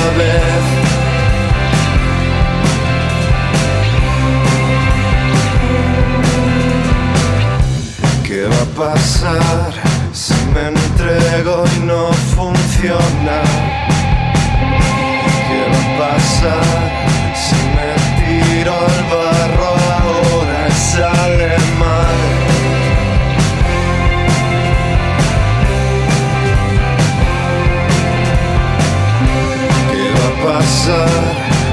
[8.81, 9.72] pasar
[10.11, 13.39] si me entrego y no funciona?
[15.47, 16.89] ¿Qué va a pasar
[17.45, 19.70] si me tiro al barro
[20.01, 21.53] ahora y sale
[21.83, 22.20] mal?
[29.91, 31.26] ¿Qué va a pasar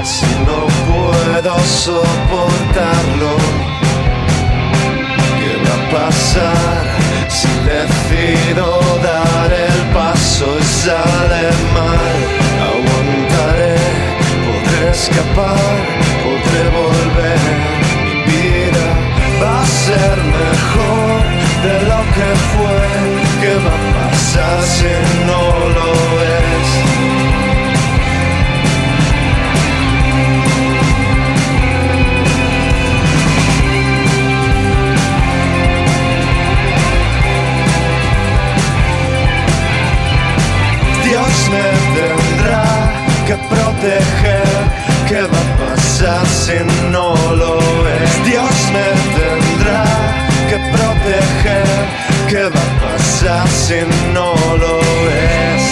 [0.04, 1.56] si no puedo
[1.86, 3.34] soportarlo?
[5.40, 6.97] ¿Qué va a pasar
[7.30, 11.44] si decido dar el paso y sale
[11.78, 12.16] mal?
[12.72, 13.78] Aguantaré,
[14.46, 15.76] podré escapar,
[16.24, 17.40] podré volver.
[18.04, 18.88] Mi vida
[19.42, 21.18] va a ser mejor
[21.66, 22.82] de lo que fue.
[23.42, 24.92] ¿Qué va a pasar si
[25.30, 25.42] no
[25.78, 25.90] lo
[26.22, 26.67] es?
[41.38, 41.62] Dios me
[42.00, 42.64] tendrá
[43.28, 44.48] que proteger.
[45.08, 46.58] ¿Qué va a pasar si
[46.92, 48.26] no lo es?
[48.26, 49.84] Dios me tendrá
[50.50, 51.68] que proteger.
[52.28, 53.82] ¿Qué va a pasar si
[54.14, 54.80] no lo
[55.10, 55.67] es?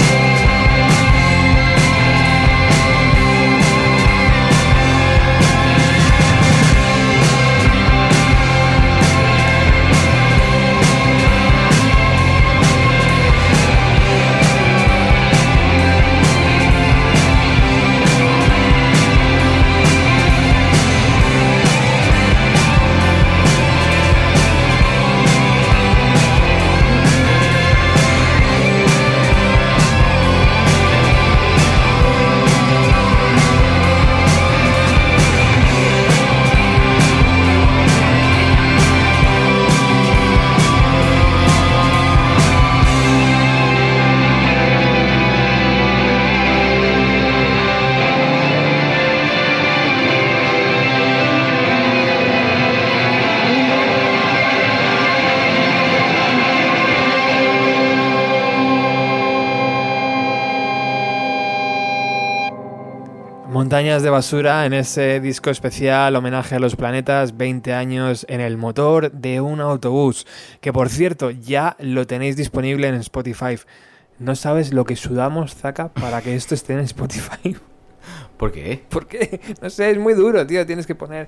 [63.76, 68.56] Montañas de basura en ese disco especial homenaje a los planetas 20 años en el
[68.56, 70.26] motor de un autobús
[70.62, 73.60] que por cierto ya lo tenéis disponible en Spotify
[74.18, 77.58] no sabes lo que sudamos Zaka para que esto esté en Spotify
[78.38, 78.82] ¿Por qué?
[78.88, 79.42] ¿por qué?
[79.62, 81.28] no sé es muy duro tío tienes que poner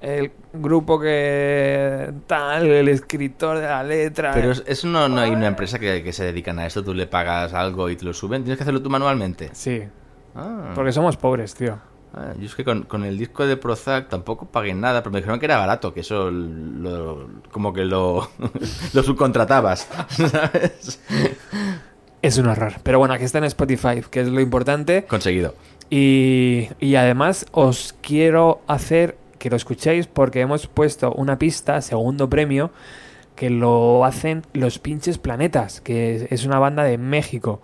[0.00, 5.32] el grupo que tal el escritor de la letra Pero es- eso no, no hay
[5.32, 6.82] una empresa que, que se dedican a esto.
[6.82, 8.42] Tú le pagas algo y te lo suben.
[8.42, 9.50] Tienes que hacerlo tú manualmente.
[9.52, 9.82] sí
[10.34, 10.72] Ah.
[10.74, 11.78] porque somos pobres tío
[12.16, 15.18] Ah, yo es que con, con el disco de Prozac tampoco pagué nada, pero me
[15.18, 18.28] dijeron que era barato, que eso lo- como que lo,
[18.92, 21.00] lo subcontratabas, ¿sabes?
[22.22, 22.74] Es un horror.
[22.84, 25.06] Pero bueno, aquí está en Spotify, que es lo importante.
[25.06, 25.56] Conseguido.
[25.90, 32.30] Y, y además os quiero hacer que lo escuchéis porque hemos puesto una pista, segundo
[32.30, 32.70] premio,
[33.34, 37.60] que lo hacen Los Pinches Planetas, que es una banda de México.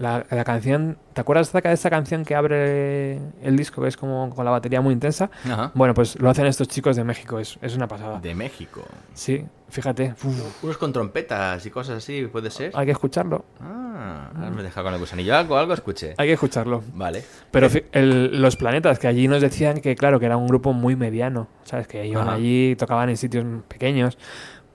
[0.00, 4.30] La, la canción, ¿te acuerdas de esta canción que abre el disco, que es como
[4.34, 5.30] con la batería muy intensa?
[5.44, 5.72] Ajá.
[5.74, 8.18] Bueno, pues lo hacen estos chicos de México, es, es una pasada.
[8.18, 8.82] De México.
[9.12, 12.72] Sí, fíjate, uf, Unos con trompetas y cosas así, ¿puede ser?
[12.74, 15.36] hay que escucharlo, Ah, ahora me he dejado con el gusanillo.
[15.36, 16.14] Algo, algo escuché.
[16.16, 16.82] hay que escucharlo.
[16.94, 17.22] Vale.
[17.50, 20.72] Pero fi- el- los planetas, que allí nos decían que, claro, que era un grupo
[20.72, 21.86] muy mediano, ¿sabes?
[21.86, 22.36] Que iban Ajá.
[22.36, 24.16] allí, tocaban en sitios pequeños,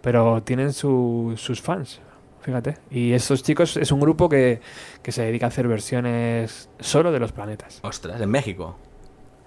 [0.02, 2.00] pero tienen su- sus fans,
[2.46, 2.78] fíjate.
[2.92, 4.62] Y estos chicos es un grupo que,
[5.02, 7.80] que se dedica a hacer versiones solo de los planetas.
[7.82, 8.78] Ostras, en México.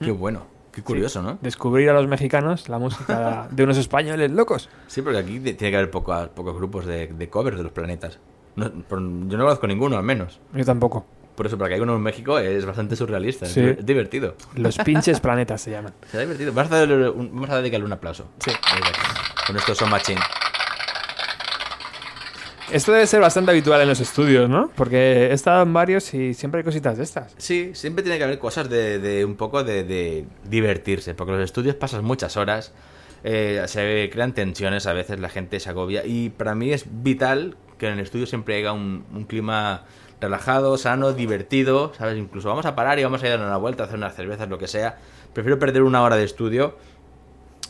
[0.00, 0.46] Qué bueno.
[0.72, 1.38] Qué curioso, ¿no?
[1.40, 4.68] Descubrir a los mexicanos la música de unos españoles locos.
[4.86, 8.18] Sí, porque aquí tiene que haber poco- pocos grupos de, de covers de los planetas.
[8.56, 10.40] No- por- yo no conozco ninguno, al menos.
[10.52, 11.06] Yo tampoco.
[11.34, 13.46] Por eso, para que hay uno en México es bastante surrealista.
[13.46, 13.60] es Sí.
[13.60, 14.34] Es divertido.
[14.56, 15.94] Los pinches planetas se llaman.
[16.10, 16.52] Será divertido.
[16.52, 18.26] Vamos a, darle un- vamos a dedicarle un aplauso.
[18.38, 18.50] Sí.
[19.46, 20.18] Con esto son machín.
[22.70, 24.70] Esto debe ser bastante habitual en los estudios, ¿no?
[24.76, 27.34] Porque he estado en varios y siempre hay cositas de estas.
[27.38, 31.76] Sí, siempre tiene que haber cosas de, de un poco de, divertirse, porque los estudios
[31.76, 32.72] pasas muchas horas,
[33.24, 37.56] eh, se crean tensiones, a veces la gente se agobia, y para mí es vital
[37.78, 39.84] que en el estudio siempre haya un, un clima
[40.20, 42.18] relajado, sano, divertido, ¿sabes?
[42.18, 44.14] Incluso vamos a parar y vamos a ir a dar una vuelta, a hacer unas
[44.14, 44.98] cervezas, lo que sea.
[45.32, 46.76] Prefiero perder una hora de estudio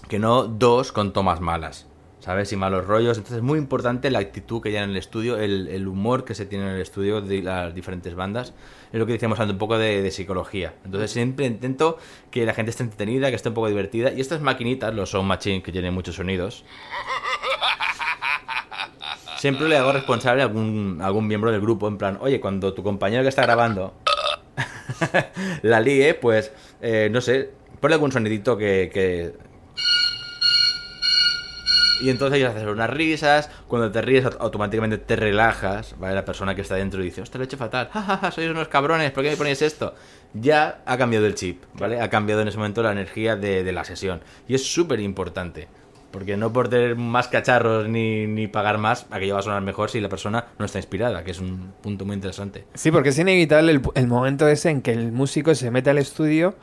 [0.09, 1.87] que no dos con tomas malas,
[2.21, 2.53] ¿sabes?
[2.53, 3.17] Y malos rollos.
[3.17, 6.35] Entonces es muy importante la actitud que hay en el estudio, el, el humor que
[6.35, 8.53] se tiene en el estudio de las diferentes bandas.
[8.93, 10.75] Es lo que decíamos antes, un poco de, psicología.
[10.85, 11.99] Entonces siempre intento
[12.31, 14.13] que la gente esté entretenida, que esté un poco divertida.
[14.13, 16.65] Y estas maquinitas, los Sound Machine, que tienen muchos sonidos,
[19.37, 21.87] siempre le hago responsable a algún, algún miembro del grupo.
[21.89, 23.93] En plan, oye, cuando tu compañero que está grabando
[25.63, 27.51] la líe, pues, eh, no sé,
[27.81, 29.35] ponle algún sonidito que...
[32.01, 36.15] Y entonces ellos hacen unas risas, cuando te ríes au- automáticamente te relajas, ¿vale?
[36.15, 38.51] La persona que está dentro dice, hostia, lo he hecho fatal, ja, ja, ja, sois
[38.51, 39.95] unos cabrones, ¿por qué me ponéis esto?
[40.35, 42.01] Ya ha cambiado el chip, ¿vale?
[42.01, 44.21] Ha cambiado en ese momento la energía de, de la sesión.
[44.47, 45.69] Y es súper importante,
[46.11, 49.91] porque no por tener más cacharros ni, ni pagar más, aquello va a sonar mejor
[49.91, 52.65] si la persona no está inspirada, que es un punto muy interesante.
[52.75, 55.99] Sí, porque es inevitable el, el momento ese en que el músico se mete al
[55.99, 56.55] estudio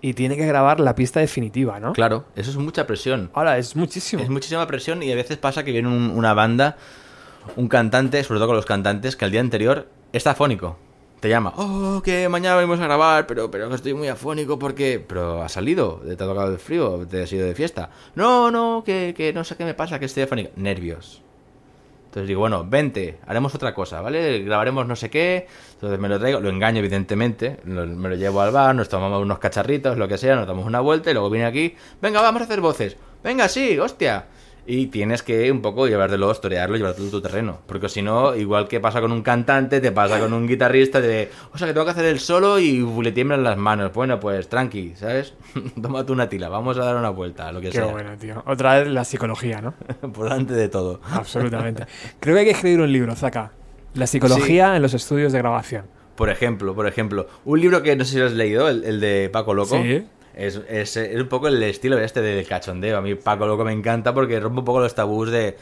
[0.00, 1.92] y tiene que grabar la pista definitiva, ¿no?
[1.92, 3.30] Claro, eso es mucha presión.
[3.34, 4.22] Ahora, es muchísimo.
[4.22, 6.76] Es muchísima presión y a veces pasa que viene un- una banda,
[7.56, 10.78] un cantante, sobre todo con los cantantes, que al día anterior está afónico.
[11.20, 15.02] Te llama, oh, que mañana venimos a grabar, pero, pero estoy muy afónico porque...
[15.04, 17.88] Pero ha salido, te ha tocado el frío, te has ido de fiesta.
[18.14, 20.50] No, no, que, que no sé qué me pasa, que estoy afónico.
[20.56, 21.22] Nervios.
[22.16, 24.38] Entonces digo, bueno, vente, haremos otra cosa, ¿vale?
[24.38, 25.46] Grabaremos no sé qué.
[25.74, 29.38] Entonces me lo traigo, lo engaño evidentemente, me lo llevo al bar, nos tomamos unos
[29.38, 32.44] cacharritos, lo que sea, nos damos una vuelta y luego viene aquí, venga, vamos a
[32.46, 32.96] hacer voces.
[33.22, 34.28] Venga, sí, hostia.
[34.68, 37.60] Y tienes que un poco llevártelo, torearlo, llevártelo a tu terreno.
[37.66, 41.30] Porque si no, igual que pasa con un cantante, te pasa con un guitarrista de,
[41.52, 43.92] o sea, que tengo que hacer el solo y uf, le tiemblan las manos.
[43.92, 45.34] Bueno, pues tranqui, ¿sabes?
[45.80, 47.86] Tómate una tila, vamos a dar una vuelta, lo que Qué sea.
[47.86, 48.42] bueno, tío.
[48.44, 49.74] Otra vez la psicología, ¿no?
[50.12, 51.00] Por delante de todo.
[51.12, 51.84] Absolutamente.
[52.18, 53.52] Creo que hay que escribir un libro, Zaka.
[53.94, 55.84] La psicología en los estudios de grabación.
[56.16, 59.00] Por ejemplo, por ejemplo, un libro que no sé si lo has leído, el, el
[59.00, 59.80] de Paco Loco.
[59.80, 60.04] Sí.
[60.36, 62.98] Es, es- es un poco el estilo este del cachondeo.
[62.98, 65.56] A mí Paco Loco me encanta porque rompe un poco los tabús de,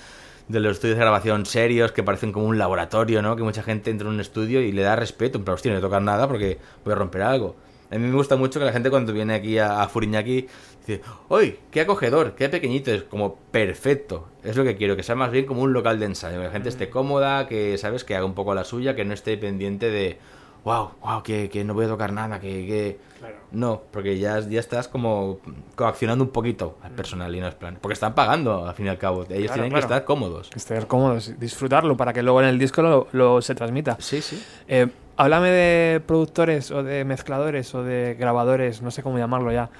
[0.48, 3.36] de los estudios de grabación serios que parecen como un laboratorio, ¿no?
[3.36, 5.38] Que mucha gente entra en un estudio y le da respeto.
[5.38, 7.56] En plan, hostia, no le toca nada porque voy a romper algo.
[7.90, 10.48] A mí me gusta mucho que la gente cuando viene aquí a, a Furiñaki
[10.80, 11.58] dice, ¡Uy!
[11.70, 12.34] ¡Qué acogedor!
[12.34, 12.90] ¡Qué pequeñito!
[12.90, 14.28] Es como perfecto.
[14.42, 16.38] Es lo que quiero, que sea más bien como un local de ensayo.
[16.38, 18.02] Que la gente esté cómoda, que, ¿sabes?
[18.02, 20.18] Que haga un poco la suya, que no esté pendiente de,
[20.64, 20.90] ¡Wow!
[21.02, 21.22] ¡Wow!
[21.22, 22.48] Que, que no voy a tocar nada, que...
[22.66, 23.14] que...
[23.52, 25.38] No, porque ya, ya estás como
[25.76, 27.78] coaccionando un poquito al personal y no es plan.
[27.80, 29.22] Porque están pagando, al fin y al cabo.
[29.22, 29.86] Ellos Claro, tienen claro.
[29.88, 30.50] que estar cómodos.
[30.54, 33.96] Estar cómodos, disfrutarlo para que luego en el disco lo, lo se transmita.
[34.00, 34.42] Sí, sí.
[34.66, 39.70] Eh, háblame de productores o de mezcladores o de grabadores, no sé cómo llamarlo ya,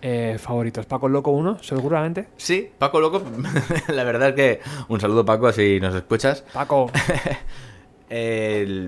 [0.00, 0.86] eh, favoritos.
[0.86, 2.28] Paco Loco 1, seguramente.
[2.36, 3.20] Sí, Paco Loco,
[3.88, 6.44] la verdad es que un saludo Paco si nos escuchas.
[6.52, 6.90] Paco,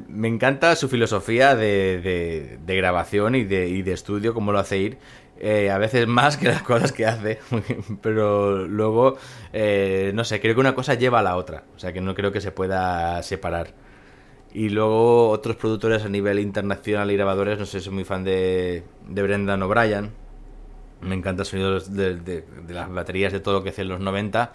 [0.09, 4.59] Me encanta su filosofía de, de- de grabación y de, y de estudio, cómo lo
[4.59, 4.99] hace ir.
[5.39, 7.39] Eh, a veces más que las cosas que hace,
[8.03, 9.17] pero luego,
[9.53, 11.65] eh, no sé, creo que una cosa lleva a la otra.
[11.77, 13.75] O sea, que no creo que se pueda separar.
[14.55, 18.85] Y luego otros productores a nivel internacional y grabadores, no sé, soy muy fan de,
[19.07, 20.13] Brendan O'Brien.
[21.03, 24.53] Me encanta el sonido de las baterías de todo lo que hace en los 90.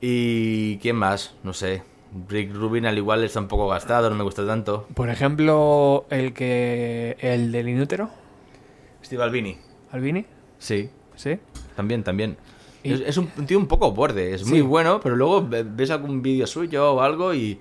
[0.00, 1.82] Y quién más, no sé.
[2.28, 4.86] Rick Rubin al igual está un poco gastado, no me gusta tanto.
[4.94, 7.16] Por ejemplo, el que.
[7.20, 8.10] El del inútero,
[9.04, 9.58] Steve Albini,
[9.92, 10.26] Albini,
[10.58, 11.38] sí, ¿sí?
[11.76, 12.36] también, también.
[12.82, 15.90] Y- Es, es un, tío un poco borde, es muy bueno, pero luego ve- ves
[15.90, 17.60] algún vídeo suyo o algo y.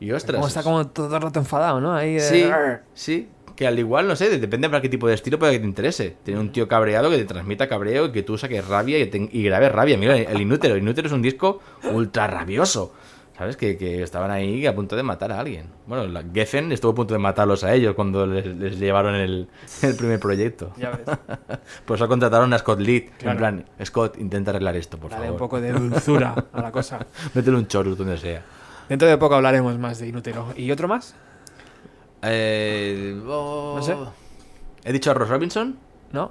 [0.00, 0.36] Y ostras.
[0.36, 1.94] Como está como todo el rato enfadado, ¿no?
[1.94, 2.44] Ahí de- Sí,
[2.94, 3.28] sí.
[3.54, 6.16] Que al igual, no sé, depende para qué tipo de estilo puede que te interese.
[6.22, 9.28] Tiene un tío cabreado que te transmita cabreo y que tú saques rabia y, te-
[9.30, 9.98] y grabes rabia.
[9.98, 10.74] Mira, el Inútero.
[10.76, 11.60] El Inútero es un disco
[11.92, 12.94] ultra rabioso.
[13.40, 13.56] ¿Sabes?
[13.56, 15.64] Que, que estaban ahí a punto de matar a alguien.
[15.86, 19.48] Bueno, la Geffen estuvo a punto de matarlos a ellos cuando les, les llevaron el,
[19.80, 20.72] el primer proyecto.
[20.76, 21.00] Ya ves.
[21.86, 22.80] Por eso contrataron a Scott.
[22.80, 23.08] Claro.
[23.22, 25.38] En plan, Scott, intenta arreglar esto, por Dale un favor.
[25.38, 27.06] poco de dulzura a la cosa.
[27.32, 28.42] Métele un chorus donde sea.
[28.90, 30.52] Dentro de poco hablaremos más de inútero.
[30.54, 31.14] ¿Y otro más?
[32.20, 33.96] Eh, oh, No sé.
[34.84, 35.78] ¿He dicho a Ross Robinson?
[36.12, 36.30] ¿No?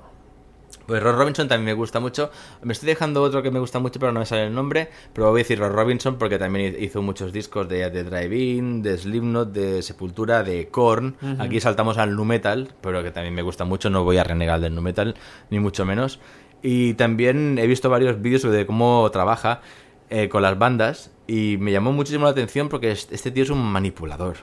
[0.89, 2.31] Pues Ross Robinson también me gusta mucho.
[2.63, 4.89] Me estoy dejando otro que me gusta mucho, pero no me sale el nombre.
[5.13, 8.97] Pero voy a decir Ross Robinson porque también hizo muchos discos de, de Drive-In, de
[8.97, 11.15] Slipknot, de Sepultura, de Korn.
[11.39, 13.91] Aquí saltamos al Nu Metal, pero que también me gusta mucho.
[13.91, 15.13] No voy a renegar del Nu Metal,
[15.51, 16.19] ni mucho menos.
[16.63, 19.61] Y también he visto varios vídeos de cómo trabaja
[20.09, 21.11] eh, con las bandas.
[21.27, 24.37] Y me llamó muchísimo la atención porque es- este tío es un manipulador.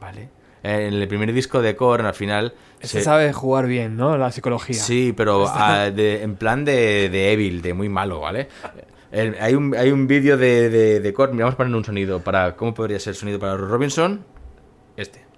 [0.00, 0.28] ¿Vale?
[0.64, 2.52] En el primer disco de Korn, al final.
[2.80, 4.16] Se- sabe jugar bien, ¿no?
[4.16, 4.76] La psicología.
[4.76, 8.48] Sí, pero ah, de- en plan de, de Evil, de muy malo, ¿vale?
[9.10, 11.84] El- hay un, hay un vídeo de, de, de Korn, mira, vamos a poner un
[11.84, 12.54] sonido para...
[12.56, 14.24] ¿Cómo podría ser el sonido para Robinson?
[14.96, 15.24] Este.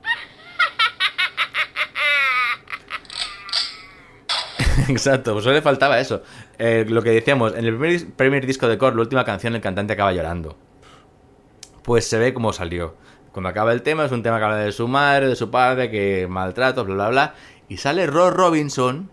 [4.88, 6.22] Exacto, pues solo le faltaba eso.
[6.58, 9.60] Eh, lo que decíamos, en el primer, primer disco de Korn, la última canción, el
[9.60, 10.56] cantante acaba llorando.
[11.82, 12.94] Pues se ve cómo salió.
[13.32, 15.90] Cuando acaba el tema, es un tema que habla de su madre, de su padre,
[15.90, 17.34] que maltrato, bla, bla, bla.
[17.68, 19.10] Y sale Ross Robinson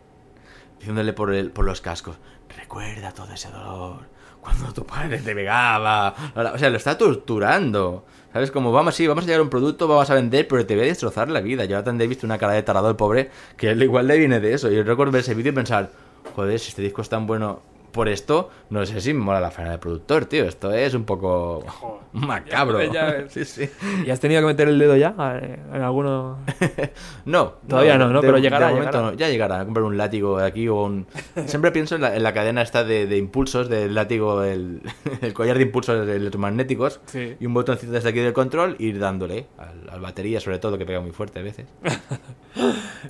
[0.80, 2.18] diciéndole por, el, por los cascos,
[2.56, 4.08] recuerda todo ese dolor,
[4.42, 6.16] cuando tu padre te pegaba.
[6.34, 6.54] bla, bla".
[6.54, 8.06] O sea, lo está torturando.
[8.34, 8.52] ¿Sabes?
[8.52, 10.88] Como, vamos, sí, vamos a llevar un producto, vamos a vender, pero te voy a
[10.88, 11.66] destrozar la vida.
[11.66, 14.70] Jonathan Davis tiene una cara de tarado pobre, que él igual le viene de eso.
[14.70, 15.92] Yo recuerdo ver ese vídeo y pensar,
[16.36, 17.62] joder, si este disco es tan bueno
[17.98, 20.46] por esto, no sé si me mola la faena del productor, tío.
[20.46, 21.66] Esto es un poco
[22.14, 22.82] macabro.
[22.92, 23.34] Ya ves.
[23.34, 23.70] Sí, sí.
[24.06, 26.38] ¿Y has tenido que meter el dedo ya eh, en alguno?
[27.26, 28.22] No, Todavía no, ¿no?
[28.22, 29.12] de- Pero llegará, de momento llegará.
[29.12, 29.18] no.
[29.18, 31.08] Ya llegará a comprar un látigo de aquí o un...
[31.48, 34.82] Siempre pienso en la, en la cadena esta de, de impulsos del látigo, el,
[35.22, 37.36] el collar de impulsos electromagnéticos Sí.
[37.40, 40.78] y un botoncito desde aquí del control y ir dándole al, al batería, sobre todo,
[40.78, 41.66] que pega muy fuerte a veces.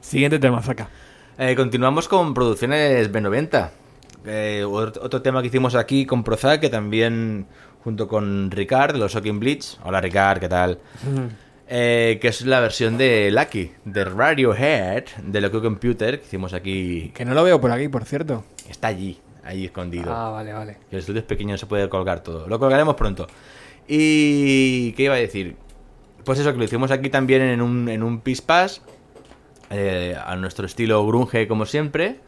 [0.01, 0.89] Siguiente tema, Zaka.
[1.37, 3.69] Eh, continuamos con producciones B90.
[4.27, 7.47] Eh, otro, tema que hicimos aquí con Prozac, que también
[7.83, 9.77] junto con Ricard de los Shocking Bleach.
[9.83, 10.79] Hola Ricard, ¿qué tal?
[11.69, 17.11] Eh, que es la versión de Lucky, de Radiohead, de Loco Computer, que hicimos aquí.
[17.15, 18.43] Que no lo veo por aquí, por cierto.
[18.69, 20.13] Está allí, ahí escondido.
[20.13, 20.77] Ah, vale, vale.
[20.89, 22.47] Que el estudio es pequeño, no se puede colgar todo.
[22.47, 23.27] Lo colgaremos pronto.
[23.87, 24.91] Y.
[24.93, 25.55] ¿Qué iba a decir?
[26.25, 28.81] Pues eso, que lo hicimos aquí también en un, en un Pispas.
[29.69, 32.19] eh, a nuestro estilo grunge, como siempre.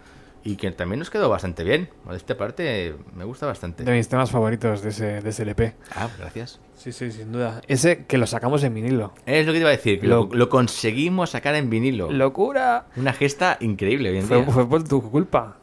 [0.49, 1.89] Y que también nos quedó bastante bien.
[2.09, 3.83] De esta parte me gusta bastante.
[3.83, 5.75] De mis temas favoritos de ese, de ese LP.
[5.95, 6.59] Ah, gracias.
[6.75, 7.61] Sí, sí, sin duda.
[7.67, 9.13] Ese que lo sacamos en vinilo.
[9.25, 12.11] Es lo que te iba a decir, que lo, Lo- lo conseguimos sacar en vinilo.
[12.11, 12.87] ¡Locura!
[12.95, 14.45] Una gesta increíble hoy en Fue, día.
[14.47, 15.57] fue por tu culpa.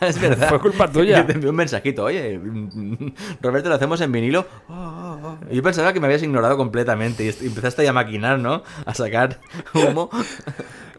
[0.06, 0.48] es verdad.
[0.48, 1.18] fue culpa tuya.
[1.18, 2.40] Yo te envié un mensajito, oye,
[3.40, 4.46] Roberto, lo hacemos en vinilo.
[4.68, 5.38] Oh, oh, oh.
[5.52, 8.62] Yo pensaba que me habías ignorado completamente y empezaste a maquinar, ¿no?
[8.86, 9.38] A sacar
[9.74, 10.10] humo.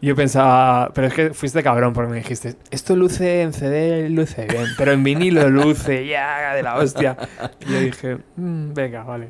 [0.02, 4.46] Yo pensaba, pero es que fuiste cabrón porque me dijiste, esto luce en CD, luce
[4.50, 7.16] bien, pero en vinilo luce ya de la hostia.
[7.64, 9.28] Y yo dije, "Mm, venga, vale.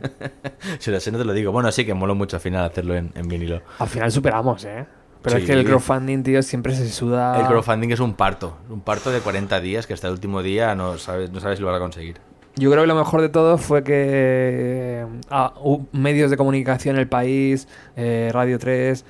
[0.79, 1.53] Si lo sé, no te lo digo.
[1.53, 3.61] Bueno, sí que moló mucho al final hacerlo en, en vinilo.
[3.81, 4.87] Al final superamos, ¿eh?
[5.23, 7.39] Pero es que el crowdfunding, tío, siempre se suda.
[7.41, 8.57] El crowdfunding es un parto.
[8.69, 11.63] Un parto de 40 días que hasta el último día no sabes, no sabes si
[11.63, 12.17] lo vas a conseguir.
[12.57, 15.55] Yo creo que lo mejor de todo fue que ah,
[15.93, 17.67] medios de comunicación, El País,
[17.97, 19.05] eh, Radio 3,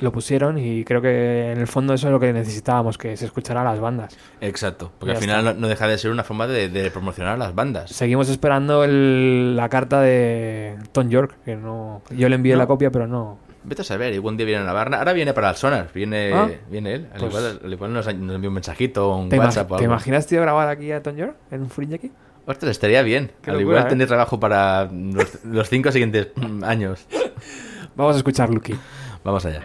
[0.00, 3.26] lo pusieron y creo que en el fondo eso es lo que necesitábamos, que se
[3.26, 4.16] escuchara a las bandas.
[4.40, 4.90] Exacto.
[4.98, 7.36] Porque Ya al final no, no deja de ser una forma de, de promocionar a
[7.36, 7.90] las bandas.
[7.90, 12.02] Seguimos esperando el- la carta de Tom York, que no...
[12.10, 12.58] Yo le envié No.
[12.60, 13.38] la copia, pero no...
[13.62, 14.98] Vete a saber, algún día viene a Navarra.
[14.98, 16.48] Ahora viene para el Sonar, viene, Ah.
[16.70, 17.08] viene él.
[17.12, 19.84] Al, Pues- igual, al igual nos, nos envía un mensajito un ¿Te, WhatsApp o ¿te
[19.84, 19.92] algo.
[19.94, 22.10] imaginas, tío, grabar aquí a Tom York en un fringe aquí?
[22.46, 23.30] Ostras, estaría bien.
[23.42, 23.90] Qué al locura, igual ¿eh?
[23.90, 26.28] tener trabajo para los, los cinco siguientes
[26.62, 27.04] años.
[27.94, 28.74] Vamos a escuchar Lucky.
[29.22, 29.60] Vamos allá.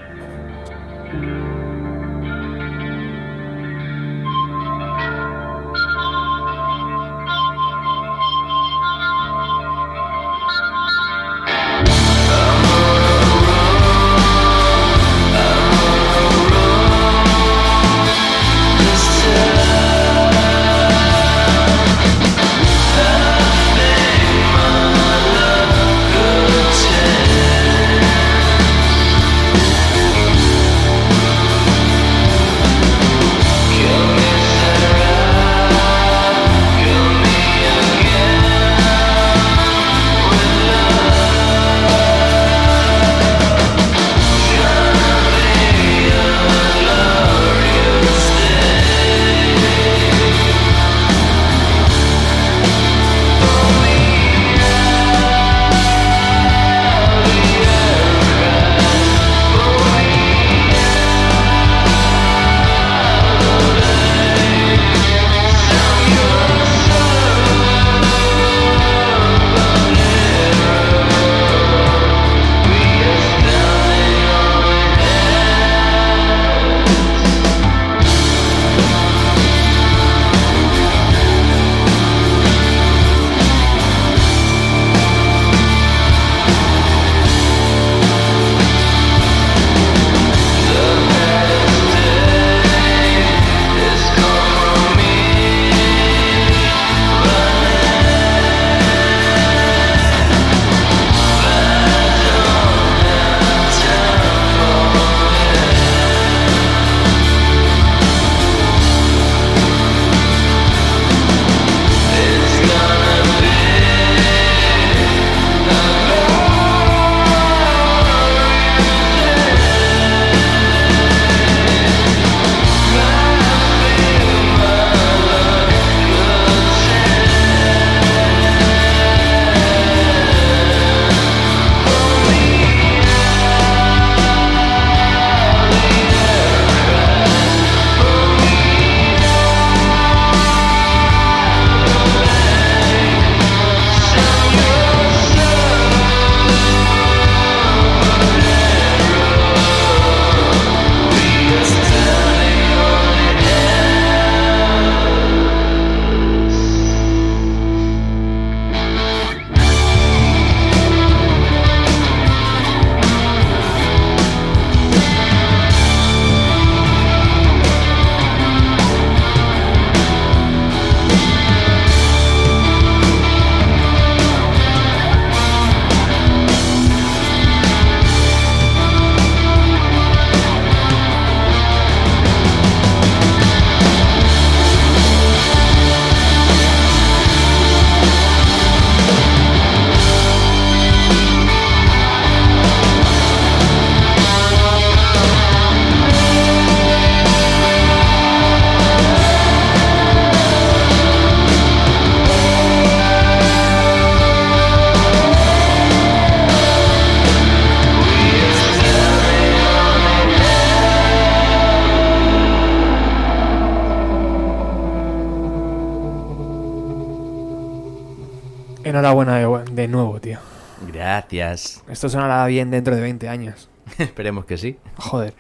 [220.92, 221.84] Gracias.
[221.90, 223.70] Esto sonará bien dentro de 20 años.
[223.98, 224.78] Esperemos que sí.
[224.98, 225.34] Joder.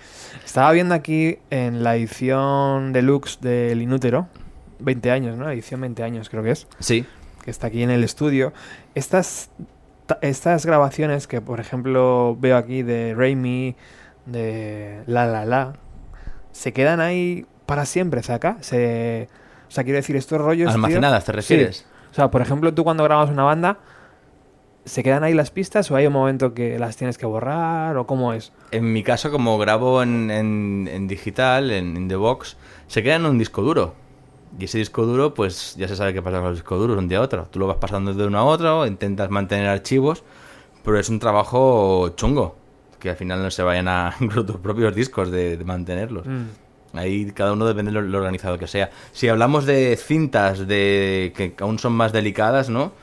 [0.43, 4.27] Estaba viendo aquí en la edición deluxe del Inútero,
[4.79, 5.49] 20 años, ¿no?
[5.49, 7.05] Edición 20 años creo que es, Sí.
[7.43, 8.53] que está aquí en el estudio.
[8.93, 9.49] Estas,
[10.05, 13.75] ta- estas grabaciones que, por ejemplo, veo aquí de Raimi,
[14.25, 15.73] de La La La,
[16.51, 18.57] se quedan ahí para siempre, ¿saca?
[18.61, 19.27] Se,
[19.67, 20.67] o sea, quiero decir, estos rollos...
[20.67, 21.77] tío- Almacenadas, ¿te refieres?
[21.77, 21.85] Sí.
[22.11, 23.77] O sea, por ejemplo, tú cuando grabas una banda,
[24.85, 28.05] ¿se quedan ahí las pistas o hay un momento que las tienes que borrar o
[28.07, 28.51] cómo es?
[28.71, 32.55] En mi caso, como grabo en, en- en digital, en, the box,
[32.87, 33.93] se queda en un disco duro.
[34.57, 37.09] Y ese disco duro, pues ya se sabe qué pasa con los discos duros un
[37.09, 37.47] día a otro.
[37.51, 40.23] Tú lo vas pasando de uno a otro, intentas mantener archivos,
[40.83, 42.55] pero es un trabajo chungo.
[42.99, 44.15] Que al final no se vayan a
[44.47, 46.25] tus propios discos de, de mantenerlos.
[46.25, 46.97] Mm.
[46.97, 48.89] Ahí cada uno depende de lo, lo organizado que sea.
[49.11, 52.93] Si hablamos de cintas de que aún son más delicadas, ¿no?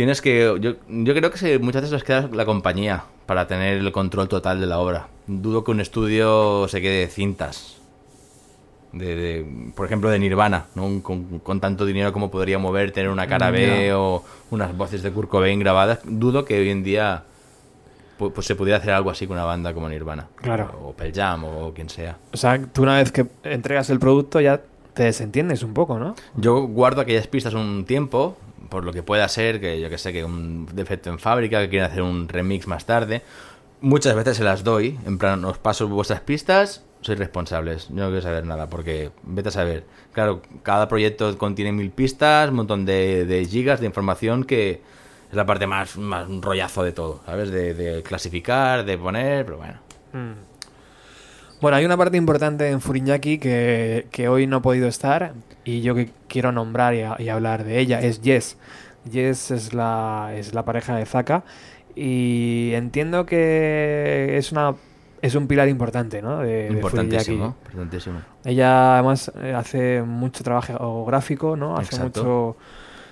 [0.00, 0.56] Tienes que.
[0.62, 4.28] Yo, yo creo que se- muchas veces les queda la compañía para tener el control
[4.30, 5.08] total de la obra.
[5.26, 7.76] Dudo que un estudio se quede de cintas.
[8.94, 11.02] De, de- por ejemplo, de Nirvana, ¿no?
[11.02, 15.10] Con, con tanto dinero como podría mover, tener una cara B o unas voces de
[15.12, 15.98] Kurt Cobain grabadas.
[16.04, 17.24] Dudo que hoy en día
[18.18, 20.28] pu- pues, se pudiera hacer algo así con una banda como Nirvana.
[20.36, 20.80] Claro.
[20.82, 22.16] O Pearl Jam o quien sea.
[22.32, 24.62] O sea, tú una vez que entregas el producto ya
[24.94, 26.14] te desentiendes un poco, ¿no?
[26.36, 28.36] Yo guardo aquellas pistas un tiempo,
[28.70, 31.68] por lo que pueda ser, que yo que sé, que un defecto en fábrica, que
[31.68, 33.22] quieren hacer un remix más tarde.
[33.82, 37.88] Muchas veces se las doy, en plan, os paso vuestras pistas, sois responsables.
[37.88, 39.84] Yo no quiero saber nada, porque vete a saber.
[40.12, 44.82] Claro, cada proyecto contiene mil pistas, un montón de, de gigas de información que
[45.30, 47.50] es la parte más, más un rollazo de todo, ¿sabes?
[47.50, 49.78] De, de clasificar, de poner, pero bueno.
[51.60, 55.34] Bueno, hay una parte importante en Furiñaki que, que hoy no ha podido estar
[55.64, 58.56] y yo que quiero nombrar y, a- y hablar de ella, es Jess.
[59.10, 61.44] Jess es la, es la pareja de Zaka
[61.94, 64.74] y entiendo que es una
[65.22, 66.38] es un pilar importante, ¿no?
[66.38, 68.20] De, Importantísimo, importantísimo.
[68.42, 71.76] Ella además eh, hace mucho trabajo gráfico, ¿no?
[71.76, 72.22] Hace Exacto.
[72.24, 72.56] mucho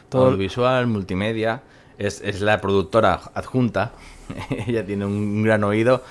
[0.09, 1.61] todo audiovisual, multimedia.
[1.99, 3.93] Es, es la productora adjunta.
[4.67, 6.03] Ella tiene un gran oído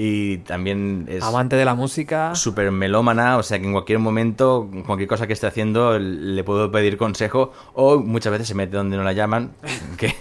[0.00, 2.32] y también es amante de la música.
[2.36, 3.36] súper melómana.
[3.36, 7.52] O sea que en cualquier momento, cualquier cosa que esté haciendo, le puedo pedir consejo.
[7.74, 9.50] O muchas veces se mete donde no la llaman.
[9.98, 10.14] Que,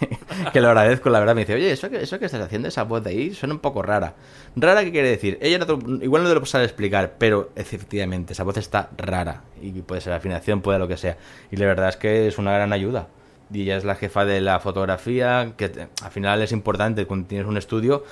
[0.52, 1.36] que lo agradezco, la verdad.
[1.36, 3.60] Me dice, oye, eso que, eso que estás haciendo, esa voz de ahí, suena un
[3.60, 4.16] poco rara.
[4.56, 5.38] ¿Rara qué quiere decir?
[5.40, 9.44] Ella no te- igual no te lo sabe explicar, pero efectivamente, esa voz está rara.
[9.62, 11.18] Y puede ser afinación, puede lo que sea.
[11.52, 13.10] Y la verdad es que es una gran ayuda.
[13.54, 17.28] Y ella es la jefa de la fotografía, que te- al final es importante cuando
[17.28, 18.04] tienes un estudio.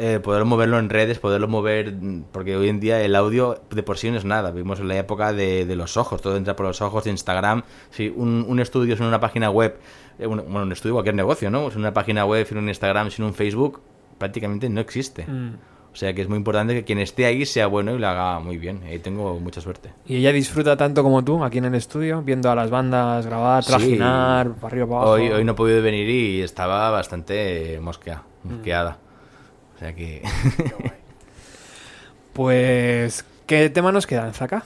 [0.00, 3.82] Eh, poder moverlo en redes, poderlo mover, mm, porque hoy en día el audio de
[3.82, 4.50] por sí no es nada.
[4.52, 7.62] Vivimos en la época de, de los ojos, todo entra por los ojos, Instagram.
[7.90, 9.76] Si un, un estudio es en una página web,
[10.18, 11.68] eh, un, bueno, un estudio, cualquier negocio, ¿no?
[11.68, 13.80] Es una página web, sin un Instagram, sin un Facebook,
[14.18, 15.26] prácticamente no existe.
[15.26, 15.54] Mm.
[15.90, 18.38] O sea que es muy importante que quien esté ahí sea bueno y lo haga
[18.38, 18.82] muy bien.
[18.86, 19.90] Ahí tengo mucha suerte.
[20.06, 23.64] Y ella disfruta tanto como tú aquí en el estudio, viendo a las bandas grabar,
[23.64, 23.70] Sí.
[23.72, 25.12] trajinar, para arriba, para abajo.
[25.14, 28.98] Hoy, hoy no he podido venir y estaba bastante mosquea, mosqueada.
[29.78, 30.22] O sea que...
[32.32, 34.62] Pues, ¿qué tema nos quedan, Zaka?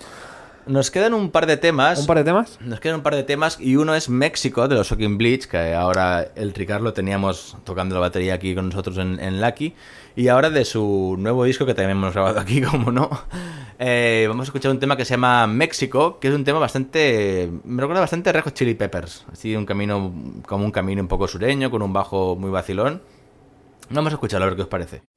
[0.67, 2.01] Nos quedan un par de temas.
[2.01, 2.59] ¿Un par de temas?
[2.61, 5.73] Nos quedan un par de temas y uno es México de los Shocking Bleach, que
[5.73, 9.75] ahora el Ricardo lo teníamos tocando la batería aquí con nosotros en, en Lucky.
[10.17, 13.09] Y ahora de su nuevo disco que también hemos grabado aquí, como no.
[13.79, 17.51] eh, vamos a escuchar un tema que se llama México, que es un tema bastante...
[17.65, 19.25] Me recuerda bastante a Red Hot Chili Peppers.
[19.33, 20.13] Así un camino,
[20.47, 23.01] como un camino un poco sureño, con un bajo muy vacilón.
[23.95, 25.12] Vamos a escucharlo a ver qué os parece.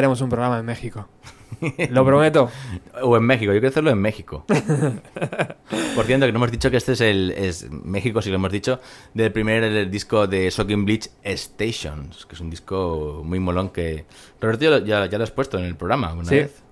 [0.00, 1.08] Haremos un programa en México.
[1.90, 2.48] Lo prometo.
[3.02, 4.44] O en México, yo quiero hacerlo en México.
[5.94, 8.52] Por cierto, que no hemos dicho que este es el es México, sí lo hemos
[8.52, 8.80] dicho,
[9.14, 14.04] del primer el disco de Shocking Bleach Stations, que es un disco muy molón que
[14.40, 16.34] Roberto ya, lo- ya, ya lo has puesto en el programa una Sí.
[16.36, 16.62] vez.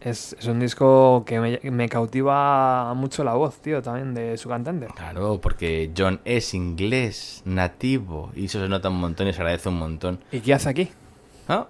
[0.00, 4.48] Es, es un disco que me, me cautiva mucho la voz, tío, también de su
[4.48, 4.86] cantante.
[4.94, 9.68] Claro, porque John es inglés, nativo, y eso se nota un montón y se agradece
[9.68, 10.20] un montón.
[10.30, 10.88] ¿Y qué hace aquí?
[11.48, 11.66] Ah,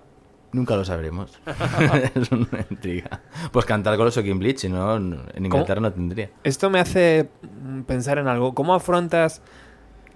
[0.52, 1.38] Nunca lo sabremos.
[2.14, 3.20] es una intriga.
[3.52, 6.30] Pues cantar con los Shocking Bleach, si no, en Inglaterra no tendría.
[6.44, 7.28] Esto me hace
[7.86, 8.54] pensar en algo.
[8.54, 9.42] ¿Cómo afrontas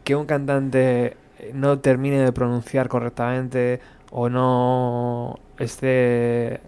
[0.04, 1.16] que un cantante
[1.52, 3.80] no termine de pronunciar correctamente
[4.10, 6.60] o no esté...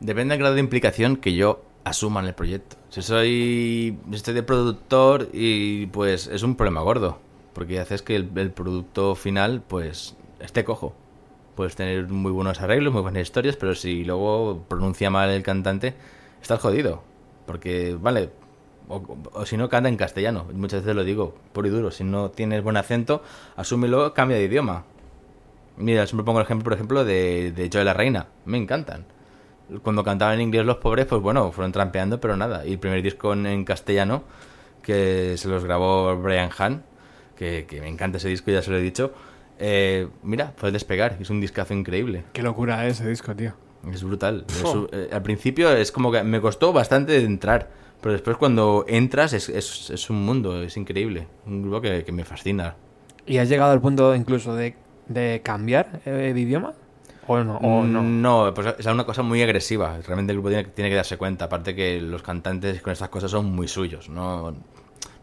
[0.00, 2.76] Depende del grado de implicación que yo asuma en el proyecto.
[2.88, 7.18] Si soy estoy de productor y pues es un problema gordo,
[7.52, 10.94] porque haces que el, el producto final pues esté cojo.
[11.54, 15.94] Puedes tener muy buenos arreglos, muy buenas historias, pero si luego pronuncia mal el cantante,
[16.40, 17.02] estás jodido.
[17.46, 18.30] Porque, vale,
[18.88, 22.30] o, si no canta en castellano, muchas veces lo digo, puro y duro, si no
[22.30, 23.22] tienes buen acento,
[23.56, 24.84] asúmelo, cambia de idioma.
[25.76, 28.26] Mira, siempre pongo el ejemplo, por ejemplo, de, de Joe la Reina.
[28.44, 29.06] Me encantan.
[29.82, 32.66] Cuando cantaban en inglés los pobres, pues bueno, fueron trampeando, pero nada.
[32.66, 34.24] Y el primer disco en, en castellano,
[34.82, 36.82] que se los grabó Brian Hahn,
[37.36, 39.12] que, que me encanta ese disco, ya se lo he dicho.
[39.60, 42.24] Eh, mira, puedes despegar, es un discazo increíble.
[42.32, 43.52] Qué locura es ese disco, tío.
[43.92, 44.44] Es brutal.
[44.48, 47.68] Es eh, al principio es como que me costó bastante de entrar,
[48.00, 51.28] pero después cuando entras es, es, es un mundo, es increíble.
[51.46, 52.74] Un grupo que, que me fascina.
[53.26, 54.74] ¿Y has llegado al punto incluso de,
[55.08, 56.74] de cambiar eh, de idioma?
[57.26, 57.58] ¿O no?
[57.58, 58.02] ¿O no?
[58.02, 59.98] Mm, No, pues es una cosa muy agresiva.
[60.04, 61.44] Realmente el grupo tiene, tiene que darse cuenta.
[61.44, 64.08] Aparte que los cantantes con estas cosas son muy suyos.
[64.08, 64.54] No,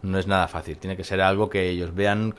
[0.03, 0.77] no es nada fácil.
[0.77, 2.33] Tiene que ser algo que ellos vean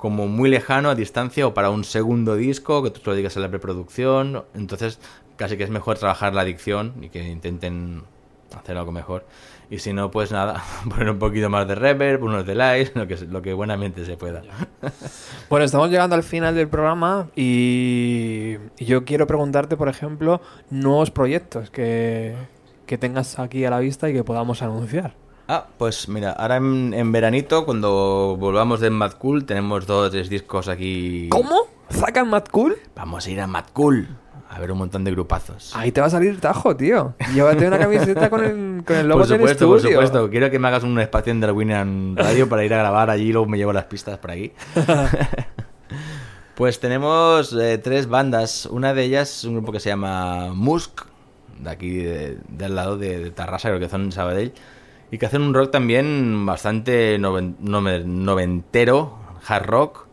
[0.00, 3.42] como muy lejano a distancia o para un segundo disco, que tú lo digas en
[3.42, 4.44] la preproducción.
[4.54, 4.98] Entonces
[5.36, 8.02] casi que es mejor trabajar la adicción y que intenten
[8.54, 9.24] hacer algo mejor.
[9.70, 13.16] Y si no, pues nada, poner un poquito más de reverb, unos delays, lo que,
[13.16, 14.42] lo que buenamente se pueda.
[15.48, 21.70] Bueno, estamos llegando al final del programa y yo quiero preguntarte, por ejemplo, nuevos proyectos
[21.70, 22.34] que,
[22.86, 25.14] que tengas aquí a la vista y que podamos anunciar.
[25.52, 30.10] Ah, pues mira, ahora en, en veranito, cuando volvamos de Mad Cool, tenemos dos o
[30.10, 31.28] tres discos aquí.
[31.28, 31.62] ¿Cómo?
[31.90, 32.76] ¿Zacan Mad Cool?
[32.94, 34.06] Vamos a ir a Mad Cool
[34.48, 35.74] a ver un montón de grupazos.
[35.76, 37.14] Ahí te va a salir tajo, tío.
[37.34, 40.28] Llévate una camiseta con el, con el logo por del supuesto, por supuesto.
[40.30, 43.32] Quiero que me hagas un espacio en Darwinian Radio para ir a grabar allí y
[43.32, 44.52] luego me llevo las pistas por aquí.
[46.54, 48.66] pues tenemos eh, tres bandas.
[48.66, 51.02] Una de ellas es un grupo que se llama Musk,
[51.60, 54.52] de aquí de- del lado de, de Tarrasa, creo que son en Sabadell.
[55.10, 60.06] Y que hacen un rock también bastante noven- nove- noventero, hard rock.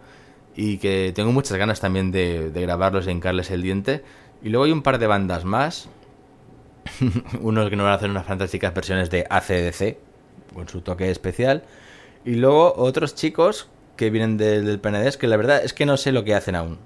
[0.56, 4.04] Y que tengo muchas ganas también de, de grabarlos y hincarles el diente.
[4.42, 5.88] Y luego hay un par de bandas más.
[7.42, 9.98] Unos que nos van a hacer unas fantásticas versiones de ACDC,
[10.56, 11.64] con su toque especial.
[12.26, 15.98] Y luego otros chicos que vienen del, del PNDES, que la verdad es que no
[15.98, 16.78] sé lo que hacen aún.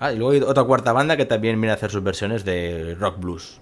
[0.00, 2.94] Ah, y luego hay otra cuarta banda que también viene a hacer sus versiones de
[2.98, 3.60] rock blues.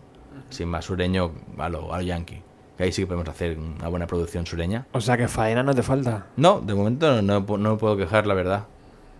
[0.50, 2.42] Sin más sureño a lo, a lo yankee.
[2.78, 4.86] Que ahí sí que podemos hacer una buena producción sureña.
[4.92, 6.28] O sea que faena no te falta.
[6.36, 8.66] No, de momento no, no, no me puedo quejar, la verdad.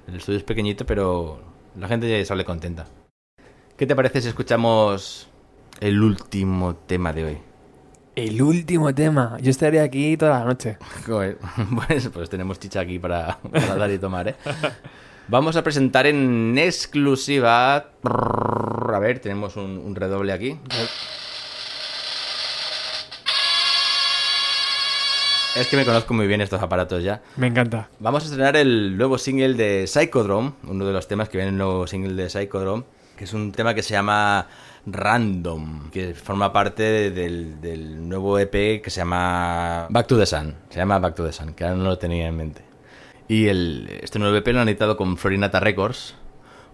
[0.07, 1.41] El estudio es pequeñito, pero
[1.77, 2.87] la gente ya sale contenta.
[3.77, 5.29] ¿Qué te parece si escuchamos
[5.81, 7.39] el último tema de hoy?
[8.15, 9.37] El último tema.
[9.41, 10.79] Yo estaría aquí toda la noche.
[11.07, 11.39] Joder,
[11.87, 14.37] Pues, pues tenemos chicha aquí para, para dar y tomar, ¿eh?
[15.27, 17.91] Vamos a presentar en exclusiva...
[18.05, 20.59] A ver, tenemos un, un redoble aquí.
[25.57, 27.23] Es que me conozco muy bien estos aparatos ya.
[27.37, 27.89] Me encanta.
[27.99, 31.55] Vamos a estrenar el nuevo single de Psychodrome, uno de los temas que viene en
[31.55, 32.85] el nuevo single de Psychodrome,
[33.17, 34.47] que es un tema que se llama
[34.87, 40.55] Random, que forma parte del, del nuevo EP que se llama Back to the Sun.
[40.71, 42.63] Se llama Back to the Sun, que ahora no lo tenía en mente.
[43.27, 46.15] Y el, este nuevo EP lo han editado con Florinata Records,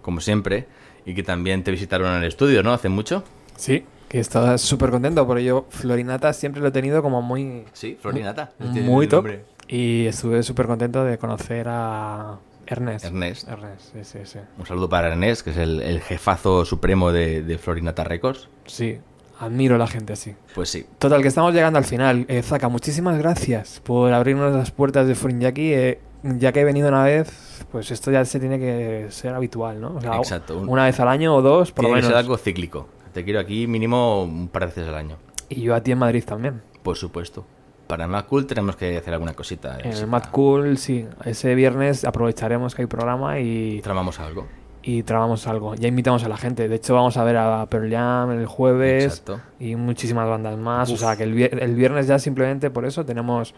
[0.01, 0.67] como siempre,
[1.05, 2.73] y que también te visitaron en el estudio, ¿no?
[2.73, 3.23] Hace mucho.
[3.57, 5.25] Sí, que estás súper contento.
[5.27, 8.51] Porque yo, Florinata, siempre lo he tenido como muy, Sí, Florinata.
[8.59, 9.17] Muy top.
[9.25, 9.45] nombre.
[9.67, 12.37] Y estuve súper contento de conocer a
[12.67, 13.05] Ernest.
[13.05, 13.47] Ernest.
[13.47, 14.39] Ernest, sí, sí, sí.
[14.59, 18.47] Un saludo para Ernest, que es el, el jefazo supremo de, de Florinata Records.
[18.65, 18.99] Sí,
[19.39, 20.35] admiro a la gente así.
[20.53, 22.25] Pues sí, Total, que estamos llegando al final.
[22.27, 25.73] Eh, Zaka, muchísimas gracias por abrirnos las puertas de Furinyaki.
[25.73, 29.79] Eh, ya que he venido una vez, pues esto ya se tiene que ser habitual,
[29.81, 29.95] ¿no?
[29.97, 30.57] O sea, Exacto.
[30.59, 32.17] Un- Una vez al año o dos, por lo Tiene que menos.
[32.17, 32.87] ser algo cíclico.
[33.15, 35.15] Te quiero aquí mínimo un par de veces al año.
[35.47, 36.61] Y yo a ti en Madrid también.
[36.83, 37.45] Por supuesto.
[37.87, 39.77] Para el Mad Cool tenemos que hacer alguna cosita.
[39.81, 41.07] En el Mad Cool, sí.
[41.23, 44.47] Ese viernes aprovecharemos que hay programa y, Tramamos algo.
[44.83, 45.75] y trabamos algo.
[45.75, 46.67] Ya invitamos a la gente.
[46.67, 49.39] De hecho, vamos a ver a Pearl Jam el jueves Exacto.
[49.61, 50.89] y muchísimas bandas más.
[50.89, 50.95] Uf.
[50.95, 53.53] O sea, que el viernes ya simplemente por eso tenemos,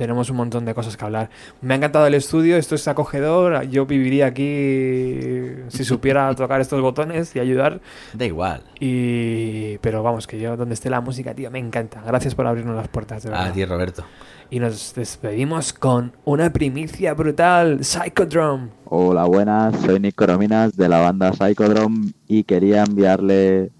[0.00, 1.28] tenemos un montón de cosas que hablar.
[1.60, 3.68] Me ha encantado el estudio, esto es acogedor.
[3.68, 7.82] Yo viviría aquí si supiera tocar estos botones y ayudar.
[8.14, 8.62] Da igual.
[8.80, 9.76] Y...
[9.82, 12.02] Pero vamos, que yo donde esté la música, tío, me encanta.
[12.06, 13.48] Gracias por abrirnos las puertas, de verdad.
[13.48, 14.02] A ti, Roberto.
[14.48, 18.70] Y nos despedimos con una primicia brutal, Psychodrome.
[18.86, 23.70] Hola, buenas, soy Nick Corominas de la banda Psychodrome y quería enviarle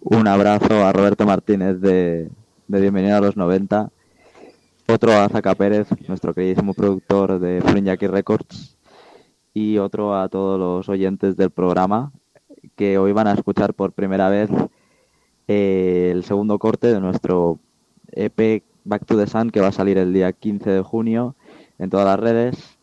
[0.00, 2.30] un abrazo a Roberto Martínez de,
[2.66, 3.90] de Bienvenido a los 90,
[4.88, 8.76] otro a Zaka Pérez, nuestro queridísimo productor de Jackie Records,
[9.52, 12.12] y otro a todos los oyentes del programa
[12.76, 14.50] que hoy van a escuchar por primera vez
[15.48, 17.58] eh, el segundo corte de nuestro
[18.12, 21.34] EP Back to the Sun que va a salir el día 15 de junio
[21.78, 22.78] en todas las redes.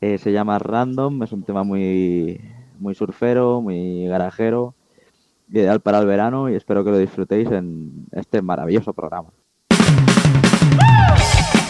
[0.00, 2.40] Eh, se llama Random, es un tema muy,
[2.78, 4.74] muy surfero, muy garajero,
[5.48, 9.30] ideal para el verano y espero que lo disfrutéis en este maravilloso programa.
[10.58, 11.65] Uh!